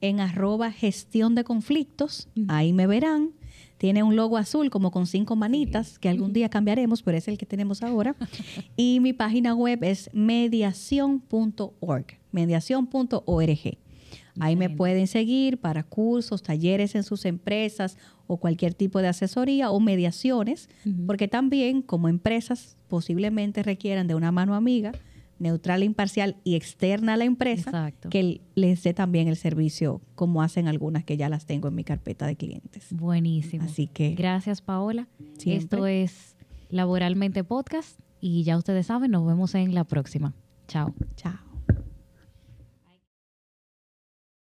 [0.00, 2.28] en arroba gestión de conflictos.
[2.48, 3.32] Ahí me verán.
[3.78, 7.38] Tiene un logo azul como con cinco manitas, que algún día cambiaremos, pero es el
[7.38, 8.14] que tenemos ahora.
[8.76, 12.06] y mi página web es mediación.org.
[12.30, 13.78] Mediación.org.
[14.38, 17.96] Ahí me pueden seguir para cursos, talleres en sus empresas
[18.26, 20.68] o cualquier tipo de asesoría o mediaciones,
[21.06, 24.92] porque también como empresas posiblemente requieran de una mano amiga,
[25.40, 28.10] neutral, imparcial y externa a la empresa, Exacto.
[28.10, 31.82] que les dé también el servicio como hacen algunas que ya las tengo en mi
[31.82, 32.86] carpeta de clientes.
[32.90, 33.64] Buenísimo.
[33.64, 35.08] Así que Gracias, Paola.
[35.38, 35.54] Siempre.
[35.56, 36.36] Esto es
[36.68, 40.34] Laboralmente Podcast y ya ustedes saben, nos vemos en la próxima.
[40.68, 40.94] Chao.
[41.16, 41.49] chao.